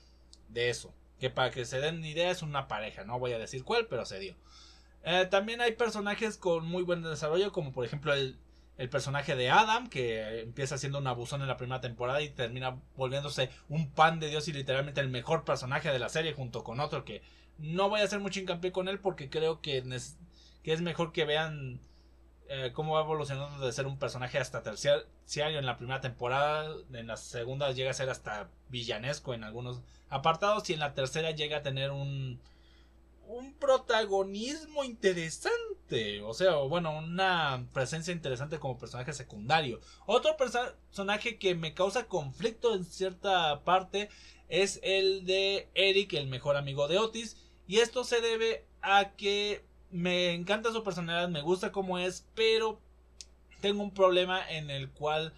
de 0.49 0.69
eso. 0.69 0.93
Que 1.25 1.31
para 1.31 1.49
que 1.49 1.65
se 1.65 1.79
den 1.79 2.05
idea 2.05 2.29
es 2.29 2.43
una 2.43 2.67
pareja, 2.67 3.03
no 3.03 3.17
voy 3.17 3.33
a 3.33 3.39
decir 3.39 3.63
cuál, 3.63 3.87
pero 3.87 4.05
se 4.05 4.19
dio. 4.19 4.35
Eh, 5.03 5.25
también 5.25 5.59
hay 5.59 5.71
personajes 5.71 6.37
con 6.37 6.67
muy 6.67 6.83
buen 6.83 7.01
desarrollo, 7.01 7.51
como 7.51 7.71
por 7.71 7.83
ejemplo 7.83 8.13
el, 8.13 8.37
el, 8.77 8.89
personaje 8.89 9.35
de 9.35 9.49
Adam, 9.49 9.89
que 9.89 10.41
empieza 10.41 10.77
siendo 10.77 10.99
un 10.99 11.07
abusón 11.07 11.41
en 11.41 11.47
la 11.47 11.57
primera 11.57 11.81
temporada 11.81 12.21
y 12.21 12.29
termina 12.29 12.79
volviéndose 12.95 13.49
un 13.69 13.89
pan 13.89 14.19
de 14.19 14.29
Dios 14.29 14.47
y 14.49 14.53
literalmente 14.53 15.01
el 15.01 15.09
mejor 15.09 15.45
personaje 15.45 15.89
de 15.89 15.97
la 15.97 16.09
serie 16.09 16.33
junto 16.33 16.63
con 16.63 16.79
otro 16.79 17.05
que 17.05 17.23
no 17.57 17.89
voy 17.89 18.01
a 18.01 18.03
hacer 18.03 18.19
mucho 18.19 18.39
hincapié 18.39 18.71
con 18.71 18.87
él 18.87 18.99
porque 18.99 19.31
creo 19.31 19.61
que, 19.61 19.81
que 20.61 20.73
es 20.73 20.81
mejor 20.81 21.11
que 21.11 21.25
vean 21.25 21.79
eh, 22.49 22.71
cómo 22.73 22.93
va 22.93 23.01
evolucionando 23.01 23.65
de 23.65 23.71
ser 23.71 23.87
un 23.87 23.97
personaje 23.97 24.37
hasta 24.37 24.63
terciario 24.63 25.59
en 25.59 25.65
la 25.65 25.77
primera 25.77 26.01
temporada, 26.01 26.73
en 26.93 27.07
la 27.07 27.17
segunda 27.17 27.71
llega 27.71 27.91
a 27.91 27.93
ser 27.93 28.09
hasta 28.09 28.49
villanesco 28.69 29.33
en 29.33 29.43
algunos 29.43 29.81
apartados 30.09 30.69
y 30.69 30.73
en 30.73 30.79
la 30.79 30.93
tercera 30.93 31.31
llega 31.31 31.57
a 31.57 31.63
tener 31.63 31.91
un 31.91 32.39
un 33.27 33.53
protagonismo 33.53 34.83
interesante, 34.83 36.21
o 36.21 36.33
sea, 36.33 36.55
bueno, 36.55 36.97
una 36.97 37.67
presencia 37.73 38.13
interesante 38.13 38.59
como 38.59 38.77
personaje 38.77 39.13
secundario. 39.13 39.79
Otro 40.05 40.37
personaje 40.37 41.37
que 41.37 41.55
me 41.55 41.73
causa 41.73 42.07
conflicto 42.07 42.75
en 42.75 42.85
cierta 42.85 43.63
parte 43.63 44.09
es 44.47 44.79
el 44.83 45.25
de 45.25 45.69
Eric, 45.73 46.13
el 46.13 46.27
mejor 46.27 46.55
amigo 46.55 46.87
de 46.87 46.99
Otis, 46.99 47.37
y 47.67 47.79
esto 47.79 48.03
se 48.03 48.21
debe 48.21 48.65
a 48.81 49.11
que 49.15 49.65
me 49.95 50.33
encanta 50.33 50.71
su 50.71 50.83
personalidad, 50.83 51.29
me 51.29 51.41
gusta 51.41 51.71
cómo 51.71 51.97
es, 51.97 52.25
pero 52.35 52.79
tengo 53.61 53.83
un 53.83 53.93
problema 53.93 54.47
en 54.49 54.69
el 54.69 54.89
cual 54.89 55.33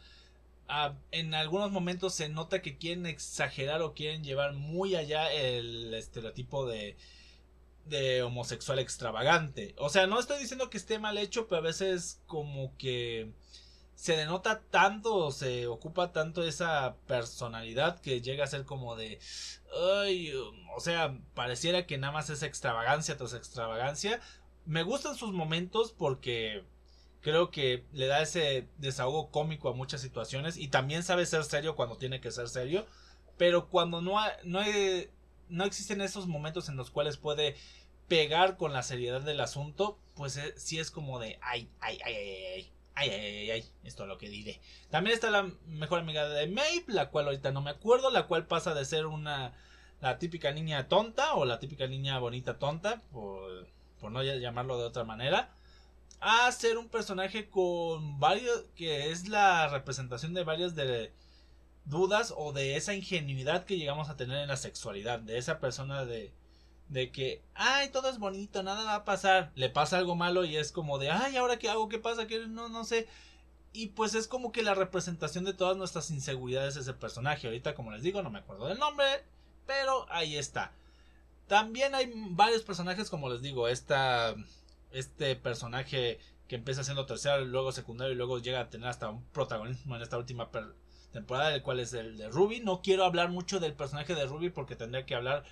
ah, 0.67 0.93
en 1.11 1.33
algunos 1.33 1.71
momentos 1.71 2.13
se 2.13 2.29
nota 2.29 2.61
que 2.61 2.77
quieren 2.77 3.05
exagerar 3.05 3.81
o 3.81 3.93
quieren 3.93 4.23
llevar 4.23 4.53
muy 4.53 4.95
allá 4.95 5.31
el 5.31 5.93
estereotipo 5.93 6.65
de 6.65 6.97
de 7.89 8.21
homosexual 8.23 8.79
extravagante. 8.79 9.73
O 9.77 9.89
sea, 9.89 10.07
no 10.07 10.19
estoy 10.19 10.39
diciendo 10.39 10.69
que 10.69 10.77
esté 10.77 10.99
mal 10.99 11.17
hecho, 11.17 11.47
pero 11.47 11.59
a 11.59 11.63
veces 11.63 12.21
como 12.27 12.75
que 12.77 13.31
se 13.95 14.15
denota 14.15 14.61
tanto 14.69 15.15
o 15.15 15.31
se 15.31 15.67
ocupa 15.67 16.11
tanto 16.11 16.43
esa 16.43 16.95
personalidad 17.07 17.99
que 17.99 18.21
llega 18.21 18.43
a 18.43 18.47
ser 18.47 18.63
como 18.65 18.95
de 18.95 19.19
ay, 20.03 20.33
o 20.75 20.79
sea, 20.79 21.17
pareciera 21.33 21.87
que 21.87 21.97
nada 21.97 22.13
más 22.13 22.29
es 22.29 22.43
extravagancia 22.43 23.17
tras 23.17 23.33
extravagancia 23.33 24.21
me 24.67 24.83
gustan 24.83 25.15
sus 25.15 25.33
momentos 25.33 25.91
porque 25.91 26.63
creo 27.21 27.49
que 27.49 27.85
le 27.93 28.07
da 28.07 28.21
ese 28.21 28.67
desahogo 28.77 29.31
cómico 29.31 29.69
a 29.69 29.73
muchas 29.73 30.01
situaciones 30.01 30.57
y 30.57 30.67
también 30.67 31.03
sabe 31.03 31.25
ser 31.25 31.43
serio 31.45 31.75
cuando 31.75 31.97
tiene 31.97 32.21
que 32.21 32.31
ser 32.31 32.49
serio, 32.49 32.85
pero 33.37 33.69
cuando 33.69 34.01
no, 34.01 34.17
no, 34.43 34.61
no 35.49 35.63
existen 35.63 36.01
esos 36.01 36.27
momentos 36.27 36.69
en 36.69 36.75
los 36.75 36.91
cuales 36.91 37.17
puede 37.17 37.55
pegar 38.07 38.57
con 38.57 38.73
la 38.73 38.83
seriedad 38.83 39.21
del 39.21 39.39
asunto, 39.39 39.97
pues 40.15 40.37
eh, 40.37 40.53
sí 40.57 40.79
es 40.79 40.91
como 40.91 41.19
de 41.19 41.39
ay, 41.41 41.69
ay, 41.79 41.99
ay, 42.03 42.13
ay, 42.15 42.45
ay. 42.55 42.71
Ay, 42.99 43.11
ay, 43.11 43.25
ay, 43.25 43.51
ay, 43.51 43.65
esto 43.83 44.03
es 44.03 44.09
lo 44.09 44.17
que 44.17 44.27
diré. 44.27 44.59
También 44.89 45.13
está 45.13 45.29
la 45.29 45.51
mejor 45.67 45.99
amiga 45.99 46.27
de 46.27 46.47
Maeve, 46.47 46.85
la 46.87 47.11
cual 47.11 47.25
ahorita 47.25 47.51
no 47.51 47.61
me 47.61 47.69
acuerdo, 47.69 48.09
la 48.09 48.25
cual 48.25 48.47
pasa 48.47 48.73
de 48.73 48.85
ser 48.85 49.05
una 49.05 49.53
la 50.01 50.17
típica 50.17 50.51
niña 50.51 50.87
tonta 50.87 51.35
o 51.35 51.45
la 51.45 51.59
típica 51.59 51.85
niña 51.85 52.17
bonita 52.17 52.57
tonta, 52.57 53.03
por 53.99 54.11
no 54.11 54.23
llamarlo 54.23 54.77
de 54.77 54.85
otra 54.85 55.03
manera, 55.03 55.51
a 56.19 56.51
ser 56.51 56.77
un 56.77 56.89
personaje 56.89 57.49
con 57.49 58.19
varios, 58.19 58.65
que 58.75 59.11
es 59.11 59.27
la 59.27 59.67
representación 59.67 60.33
de 60.33 60.43
varias 60.43 60.75
de 60.75 61.13
dudas 61.85 62.33
o 62.35 62.53
de 62.53 62.75
esa 62.75 62.93
ingenuidad 62.93 63.65
que 63.65 63.77
llegamos 63.77 64.09
a 64.09 64.17
tener 64.17 64.37
en 64.39 64.47
la 64.47 64.57
sexualidad, 64.57 65.19
de 65.19 65.37
esa 65.37 65.59
persona 65.59 66.05
de, 66.05 66.33
de 66.89 67.11
que, 67.11 67.41
ay, 67.53 67.89
todo 67.89 68.09
es 68.09 68.17
bonito, 68.19 68.63
nada 68.63 68.83
va 68.83 68.95
a 68.95 69.05
pasar, 69.05 69.51
le 69.55 69.69
pasa 69.69 69.97
algo 69.97 70.15
malo 70.15 70.45
y 70.45 70.57
es 70.57 70.71
como 70.71 70.97
de, 70.99 71.11
ay, 71.11 71.37
ahora 71.37 71.59
qué 71.59 71.69
hago, 71.69 71.89
qué 71.89 71.99
pasa, 71.99 72.27
que 72.27 72.47
no, 72.47 72.69
no 72.69 72.83
sé. 72.83 73.07
Y 73.73 73.87
pues 73.87 74.15
es 74.15 74.27
como 74.27 74.51
que 74.51 74.63
la 74.63 74.73
representación 74.73 75.43
de 75.45 75.53
todas 75.53 75.77
nuestras 75.77 76.09
inseguridades 76.09 76.77
ese 76.77 76.93
personaje. 76.93 77.47
Ahorita, 77.47 77.75
como 77.75 77.91
les 77.91 78.01
digo, 78.01 78.23
no 78.23 78.29
me 78.29 78.39
acuerdo 78.39 78.67
del 78.67 78.79
nombre, 78.79 79.05
pero 79.67 80.07
ahí 80.09 80.35
está. 80.35 80.73
También 81.47 81.95
hay 81.95 82.11
varios 82.31 82.63
personajes, 82.63 83.09
como 83.09 83.29
les 83.29 83.41
digo, 83.41 83.67
esta, 83.67 84.35
este 84.91 85.35
personaje 85.35 86.19
que 86.47 86.55
empieza 86.55 86.83
siendo 86.83 87.05
tercero, 87.05 87.43
luego 87.45 87.71
secundario 87.71 88.13
y 88.13 88.17
luego 88.17 88.39
llega 88.39 88.61
a 88.61 88.69
tener 88.69 88.87
hasta 88.87 89.09
un 89.09 89.23
protagonismo 89.25 89.95
en 89.95 90.01
esta 90.01 90.17
última 90.17 90.49
temporada, 91.11 91.53
el 91.55 91.61
cual 91.61 91.79
es 91.79 91.93
el 91.93 92.17
de 92.17 92.29
Ruby. 92.29 92.61
No 92.61 92.81
quiero 92.81 93.05
hablar 93.05 93.29
mucho 93.29 93.59
del 93.59 93.73
personaje 93.73 94.15
de 94.15 94.25
Ruby 94.25 94.49
porque 94.49 94.75
tendría 94.75 95.05
que 95.05 95.15
hablar 95.15 95.43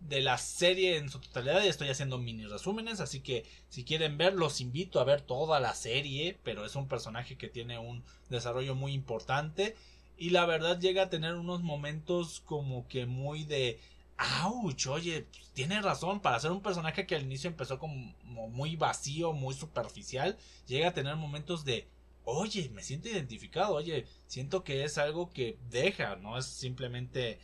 de 0.00 0.20
la 0.20 0.38
serie 0.38 0.96
en 0.96 1.08
su 1.08 1.20
totalidad 1.20 1.64
y 1.64 1.68
estoy 1.68 1.88
haciendo 1.88 2.18
mini 2.18 2.46
resúmenes, 2.46 3.00
así 3.00 3.20
que 3.20 3.44
si 3.68 3.84
quieren 3.84 4.18
ver 4.18 4.34
los 4.34 4.60
invito 4.60 5.00
a 5.00 5.04
ver 5.04 5.22
toda 5.22 5.60
la 5.60 5.74
serie, 5.74 6.38
pero 6.42 6.64
es 6.66 6.74
un 6.76 6.88
personaje 6.88 7.38
que 7.38 7.48
tiene 7.48 7.78
un 7.78 8.04
desarrollo 8.28 8.74
muy 8.74 8.92
importante 8.92 9.76
y 10.16 10.30
la 10.30 10.46
verdad 10.46 10.78
llega 10.78 11.04
a 11.04 11.10
tener 11.10 11.34
unos 11.34 11.62
momentos 11.62 12.40
como 12.40 12.86
que 12.86 13.06
muy 13.06 13.44
de 13.44 13.80
¡Auch! 14.16 14.86
Oye, 14.90 15.26
tiene 15.54 15.80
razón. 15.82 16.20
Para 16.20 16.40
ser 16.40 16.52
un 16.52 16.62
personaje 16.62 17.06
que 17.06 17.16
al 17.16 17.22
inicio 17.22 17.48
empezó 17.50 17.78
como 17.78 18.14
muy 18.22 18.76
vacío, 18.76 19.32
muy 19.32 19.54
superficial, 19.54 20.36
llega 20.66 20.88
a 20.88 20.94
tener 20.94 21.16
momentos 21.16 21.64
de. 21.64 21.88
Oye, 22.24 22.70
me 22.70 22.82
siento 22.82 23.08
identificado. 23.08 23.74
Oye, 23.74 24.06
siento 24.26 24.64
que 24.64 24.84
es 24.84 24.98
algo 24.98 25.30
que 25.30 25.58
deja, 25.70 26.16
no 26.16 26.38
es 26.38 26.46
simplemente 26.46 27.38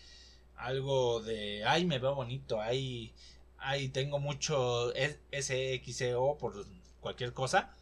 algo 0.56 1.20
de. 1.22 1.64
Ay, 1.64 1.84
me 1.86 1.98
veo 1.98 2.14
bonito. 2.14 2.60
Ay, 2.60 3.12
ay 3.58 3.88
tengo 3.88 4.18
mucho 4.18 4.92
SXO 5.32 6.38
por 6.38 6.66
cualquier 7.00 7.32
cosa. 7.34 7.74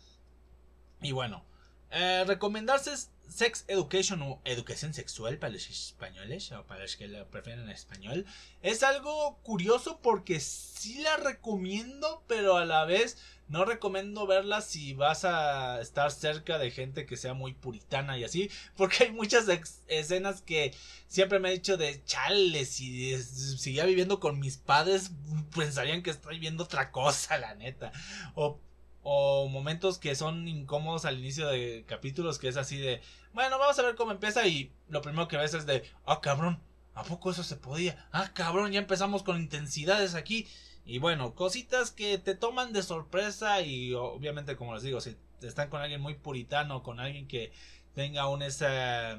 Y 1.02 1.12
bueno, 1.12 1.44
eh, 1.90 2.24
recomendarse 2.26 2.92
Sex 3.28 3.64
Education 3.68 4.22
o 4.22 4.40
educación 4.44 4.94
sexual 4.94 5.38
para 5.38 5.52
los 5.52 5.68
españoles 5.68 6.50
o 6.52 6.64
para 6.64 6.82
los 6.82 6.96
que 6.96 7.08
lo 7.08 7.26
prefieren 7.28 7.64
en 7.64 7.70
español. 7.70 8.26
Es 8.62 8.82
algo 8.82 9.38
curioso 9.42 10.00
porque 10.02 10.40
sí 10.40 10.98
la 10.98 11.16
recomiendo 11.16 12.24
pero 12.26 12.56
a 12.56 12.64
la 12.64 12.84
vez 12.84 13.18
no 13.48 13.64
recomiendo 13.64 14.26
verla 14.26 14.60
si 14.60 14.92
vas 14.92 15.24
a 15.24 15.80
estar 15.80 16.10
cerca 16.10 16.58
de 16.58 16.70
gente 16.70 17.06
que 17.06 17.16
sea 17.16 17.32
muy 17.34 17.54
puritana 17.54 18.18
y 18.18 18.24
así 18.24 18.50
porque 18.76 19.04
hay 19.04 19.12
muchas 19.12 19.46
escenas 19.86 20.42
que 20.42 20.74
siempre 21.06 21.38
me 21.38 21.48
he 21.48 21.52
dicho 21.52 21.76
de 21.76 22.02
chale 22.04 22.64
si 22.66 23.16
seguía 23.22 23.86
viviendo 23.86 24.20
con 24.20 24.38
mis 24.38 24.58
padres 24.58 25.12
pensarían 25.56 26.02
que 26.02 26.10
estoy 26.10 26.38
viendo 26.38 26.64
otra 26.64 26.90
cosa 26.92 27.38
la 27.38 27.54
neta 27.54 27.92
o 28.34 28.60
o 29.10 29.48
momentos 29.48 29.96
que 29.96 30.14
son 30.14 30.46
incómodos 30.48 31.06
al 31.06 31.18
inicio 31.18 31.48
de 31.48 31.82
capítulos 31.88 32.38
que 32.38 32.48
es 32.48 32.58
así 32.58 32.76
de, 32.76 33.00
bueno, 33.32 33.58
vamos 33.58 33.78
a 33.78 33.82
ver 33.82 33.94
cómo 33.94 34.12
empieza 34.12 34.46
y 34.46 34.70
lo 34.90 35.00
primero 35.00 35.28
que 35.28 35.38
ves 35.38 35.54
es 35.54 35.64
de, 35.64 35.82
ah, 36.04 36.20
cabrón, 36.20 36.60
¿a 36.92 37.04
poco 37.04 37.30
eso 37.30 37.42
se 37.42 37.56
podía? 37.56 38.06
Ah, 38.12 38.32
cabrón, 38.34 38.70
ya 38.70 38.78
empezamos 38.78 39.22
con 39.22 39.40
intensidades 39.40 40.14
aquí. 40.14 40.46
Y 40.84 40.98
bueno, 40.98 41.34
cositas 41.34 41.90
que 41.90 42.18
te 42.18 42.34
toman 42.34 42.74
de 42.74 42.82
sorpresa 42.82 43.62
y 43.62 43.94
obviamente 43.94 44.56
como 44.56 44.74
les 44.74 44.82
digo, 44.82 45.00
si 45.00 45.16
están 45.40 45.70
con 45.70 45.80
alguien 45.80 46.02
muy 46.02 46.12
puritano, 46.12 46.82
con 46.82 47.00
alguien 47.00 47.26
que 47.28 47.50
tenga 47.94 48.28
un 48.28 48.42
esa... 48.42 49.18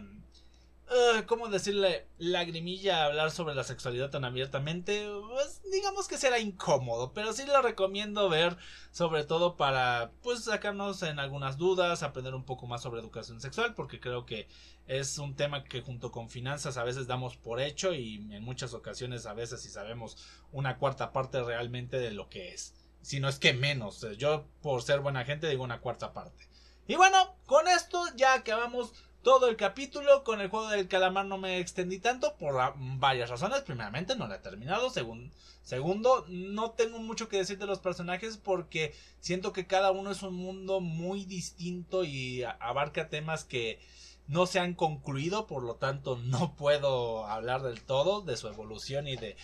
Uh, 0.90 1.24
¿Cómo 1.28 1.50
decirle? 1.50 2.08
Lagrimilla 2.18 3.04
a 3.04 3.06
hablar 3.06 3.30
sobre 3.30 3.54
la 3.54 3.64
sexualidad 3.64 4.10
tan 4.10 4.26
abiertamente. 4.26 5.08
Pues 5.30 5.62
digamos 5.72 6.08
que 6.08 6.18
será 6.18 6.40
incómodo, 6.40 7.14
pero 7.14 7.32
sí 7.32 7.46
lo 7.46 7.62
recomiendo 7.62 8.28
ver, 8.28 8.58
sobre 8.92 9.24
todo 9.24 9.56
para 9.56 10.12
pues 10.24 10.46
sacarnos 10.46 11.04
en 11.04 11.20
algunas 11.20 11.58
dudas, 11.58 12.02
aprender 12.02 12.34
un 12.34 12.44
poco 12.44 12.66
más 12.66 12.82
sobre 12.82 13.02
educación 13.02 13.40
sexual, 13.40 13.76
porque 13.76 14.00
creo 14.00 14.26
que 14.26 14.48
es 14.88 15.20
un 15.20 15.36
tema 15.36 15.64
que 15.64 15.82
junto 15.82 16.12
con 16.12 16.28
finanzas 16.28 16.78
a 16.78 16.84
veces 16.84 17.06
damos 17.06 17.38
por 17.38 17.62
hecho 17.62 17.94
y 17.94 18.16
en 18.32 18.44
muchas 18.44 18.74
ocasiones 18.74 19.28
a 19.28 19.34
veces 19.34 19.62
si 19.62 19.70
sabemos 19.70 20.18
una 20.52 20.80
cuarta 20.80 21.12
parte 21.12 21.44
realmente 21.44 22.00
de 22.00 22.10
lo 22.10 22.30
que 22.30 22.52
es. 22.52 22.74
Si 23.04 23.20
no 23.20 23.30
es 23.30 23.38
que 23.38 23.54
menos, 23.54 24.04
yo 24.18 24.48
por 24.64 24.82
ser 24.82 25.02
buena 25.02 25.24
gente 25.24 25.48
digo 25.48 25.64
una 25.64 25.82
cuarta 25.82 26.14
parte. 26.14 26.50
Y 26.88 26.96
bueno, 26.96 27.36
con 27.46 27.68
esto 27.68 28.04
ya 28.16 28.34
acabamos 28.34 28.94
todo 29.22 29.48
el 29.48 29.56
capítulo. 29.56 30.24
Con 30.24 30.42
el 30.42 30.50
juego 30.50 30.70
del 30.70 30.88
calamar 30.88 31.26
no 31.26 31.38
me 31.38 31.60
extendí 31.60 32.00
tanto 32.00 32.36
por 32.38 32.56
varias 32.76 33.30
razones. 33.30 33.62
Primeramente, 33.62 34.16
no 34.16 34.28
lo 34.28 34.36
he 34.36 34.40
terminado. 34.40 34.90
segundo, 34.90 36.26
no 36.28 36.72
tengo 36.72 37.00
mucho 37.00 37.30
que 37.30 37.38
decir 37.38 37.58
de 37.58 37.66
los 37.66 37.80
personajes 37.80 38.38
porque 38.38 38.94
siento 39.20 39.54
que 39.54 39.68
cada 39.68 39.92
uno 39.92 40.12
es 40.12 40.22
un 40.24 40.36
mundo 40.36 40.80
muy 40.80 41.26
distinto 41.26 42.04
y 42.04 42.44
abarca 42.44 43.10
temas 43.10 43.44
que 43.44 43.80
no 44.28 44.46
se 44.46 44.60
han 44.60 44.74
concluido. 44.74 45.48
Por 45.48 45.64
lo 45.64 45.76
tanto, 45.76 46.18
no 46.18 46.56
puedo 46.56 47.26
hablar 47.26 47.62
del 47.64 47.82
todo 47.82 48.22
de 48.22 48.38
su 48.38 48.48
evolución 48.48 49.08
y 49.08 49.16
de 49.16 49.36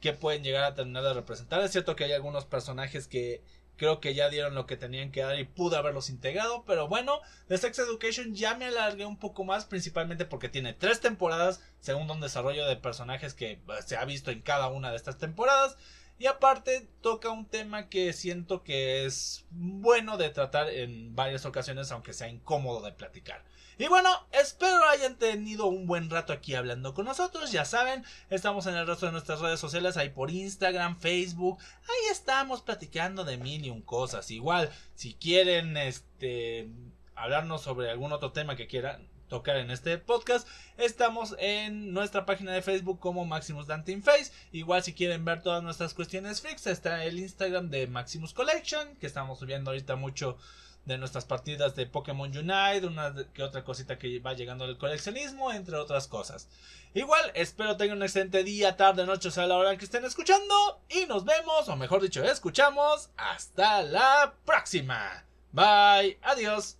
qué 0.00 0.12
pueden 0.12 0.42
llegar 0.42 0.64
a 0.64 0.74
terminar 0.74 1.04
de 1.04 1.14
representar. 1.14 1.62
Es 1.62 1.72
cierto 1.72 1.94
que 1.94 2.04
hay 2.04 2.12
algunos 2.12 2.46
personajes 2.46 3.06
que 3.06 3.42
Creo 3.80 3.98
que 3.98 4.12
ya 4.12 4.28
dieron 4.28 4.54
lo 4.54 4.66
que 4.66 4.76
tenían 4.76 5.10
que 5.10 5.22
dar 5.22 5.38
y 5.38 5.44
pude 5.44 5.74
haberlos 5.74 6.10
integrado. 6.10 6.66
Pero 6.66 6.86
bueno, 6.86 7.18
The 7.48 7.56
Sex 7.56 7.78
Education 7.78 8.34
ya 8.34 8.54
me 8.54 8.66
alargué 8.66 9.06
un 9.06 9.18
poco 9.18 9.42
más, 9.42 9.64
principalmente 9.64 10.26
porque 10.26 10.50
tiene 10.50 10.74
tres 10.74 11.00
temporadas, 11.00 11.62
según 11.80 12.10
un 12.10 12.20
desarrollo 12.20 12.66
de 12.66 12.76
personajes 12.76 13.32
que 13.32 13.52
eh, 13.52 13.60
se 13.86 13.96
ha 13.96 14.04
visto 14.04 14.32
en 14.32 14.42
cada 14.42 14.68
una 14.68 14.90
de 14.90 14.98
estas 14.98 15.16
temporadas. 15.16 15.78
Y 16.18 16.26
aparte 16.26 16.90
toca 17.00 17.30
un 17.30 17.46
tema 17.46 17.88
que 17.88 18.12
siento 18.12 18.62
que 18.64 19.06
es 19.06 19.46
bueno 19.48 20.18
de 20.18 20.28
tratar 20.28 20.68
en 20.68 21.16
varias 21.16 21.46
ocasiones, 21.46 21.90
aunque 21.90 22.12
sea 22.12 22.28
incómodo 22.28 22.82
de 22.82 22.92
platicar. 22.92 23.42
Y 23.80 23.88
bueno, 23.88 24.10
espero 24.32 24.86
hayan 24.90 25.16
tenido 25.16 25.64
un 25.64 25.86
buen 25.86 26.10
rato 26.10 26.34
aquí 26.34 26.54
hablando 26.54 26.92
con 26.92 27.06
nosotros. 27.06 27.50
Ya 27.50 27.64
saben, 27.64 28.04
estamos 28.28 28.66
en 28.66 28.74
el 28.74 28.86
resto 28.86 29.06
de 29.06 29.12
nuestras 29.12 29.40
redes 29.40 29.58
sociales, 29.58 29.96
ahí 29.96 30.10
por 30.10 30.30
Instagram, 30.30 30.98
Facebook. 30.98 31.58
Ahí 31.84 32.10
estamos 32.12 32.60
platicando 32.60 33.24
de 33.24 33.38
mil 33.38 33.64
y 33.64 33.70
un 33.70 33.80
cosas. 33.80 34.30
Igual, 34.30 34.70
si 34.94 35.14
quieren 35.14 35.78
este 35.78 36.68
hablarnos 37.14 37.62
sobre 37.62 37.90
algún 37.90 38.12
otro 38.12 38.32
tema 38.32 38.54
que 38.54 38.66
quieran 38.66 39.08
tocar 39.30 39.56
en 39.56 39.70
este 39.70 39.96
podcast. 39.96 40.46
Estamos 40.76 41.34
en 41.38 41.94
nuestra 41.94 42.26
página 42.26 42.52
de 42.52 42.60
Facebook 42.60 43.00
como 43.00 43.24
Maximus 43.24 43.66
Dante 43.66 43.98
Face. 44.02 44.30
Igual 44.52 44.82
si 44.82 44.92
quieren 44.92 45.24
ver 45.24 45.42
todas 45.42 45.62
nuestras 45.62 45.94
cuestiones 45.94 46.42
freaks, 46.42 46.66
está 46.66 47.02
el 47.06 47.18
Instagram 47.18 47.70
de 47.70 47.86
Maximus 47.86 48.34
Collection, 48.34 48.94
que 48.96 49.06
estamos 49.06 49.38
subiendo 49.38 49.70
ahorita 49.70 49.96
mucho 49.96 50.36
de 50.84 50.98
nuestras 50.98 51.24
partidas 51.24 51.76
de 51.76 51.86
Pokémon 51.86 52.30
Unite, 52.30 52.86
una 52.86 53.14
que 53.32 53.42
otra 53.42 53.64
cosita 53.64 53.98
que 53.98 54.18
va 54.18 54.34
llegando 54.34 54.66
del 54.66 54.78
coleccionismo, 54.78 55.52
entre 55.52 55.76
otras 55.76 56.08
cosas. 56.08 56.48
Igual, 56.94 57.30
espero 57.34 57.76
tengan 57.76 57.98
un 57.98 58.02
excelente 58.02 58.42
día, 58.42 58.76
tarde, 58.76 59.06
noche, 59.06 59.28
o 59.28 59.30
sea, 59.30 59.46
la 59.46 59.56
hora 59.56 59.76
que 59.76 59.84
estén 59.84 60.04
escuchando. 60.04 60.80
Y 60.88 61.06
nos 61.06 61.24
vemos, 61.24 61.68
o 61.68 61.76
mejor 61.76 62.02
dicho, 62.02 62.24
escuchamos. 62.24 63.10
Hasta 63.16 63.82
la 63.82 64.34
próxima. 64.44 65.24
Bye, 65.52 66.18
adiós. 66.22 66.76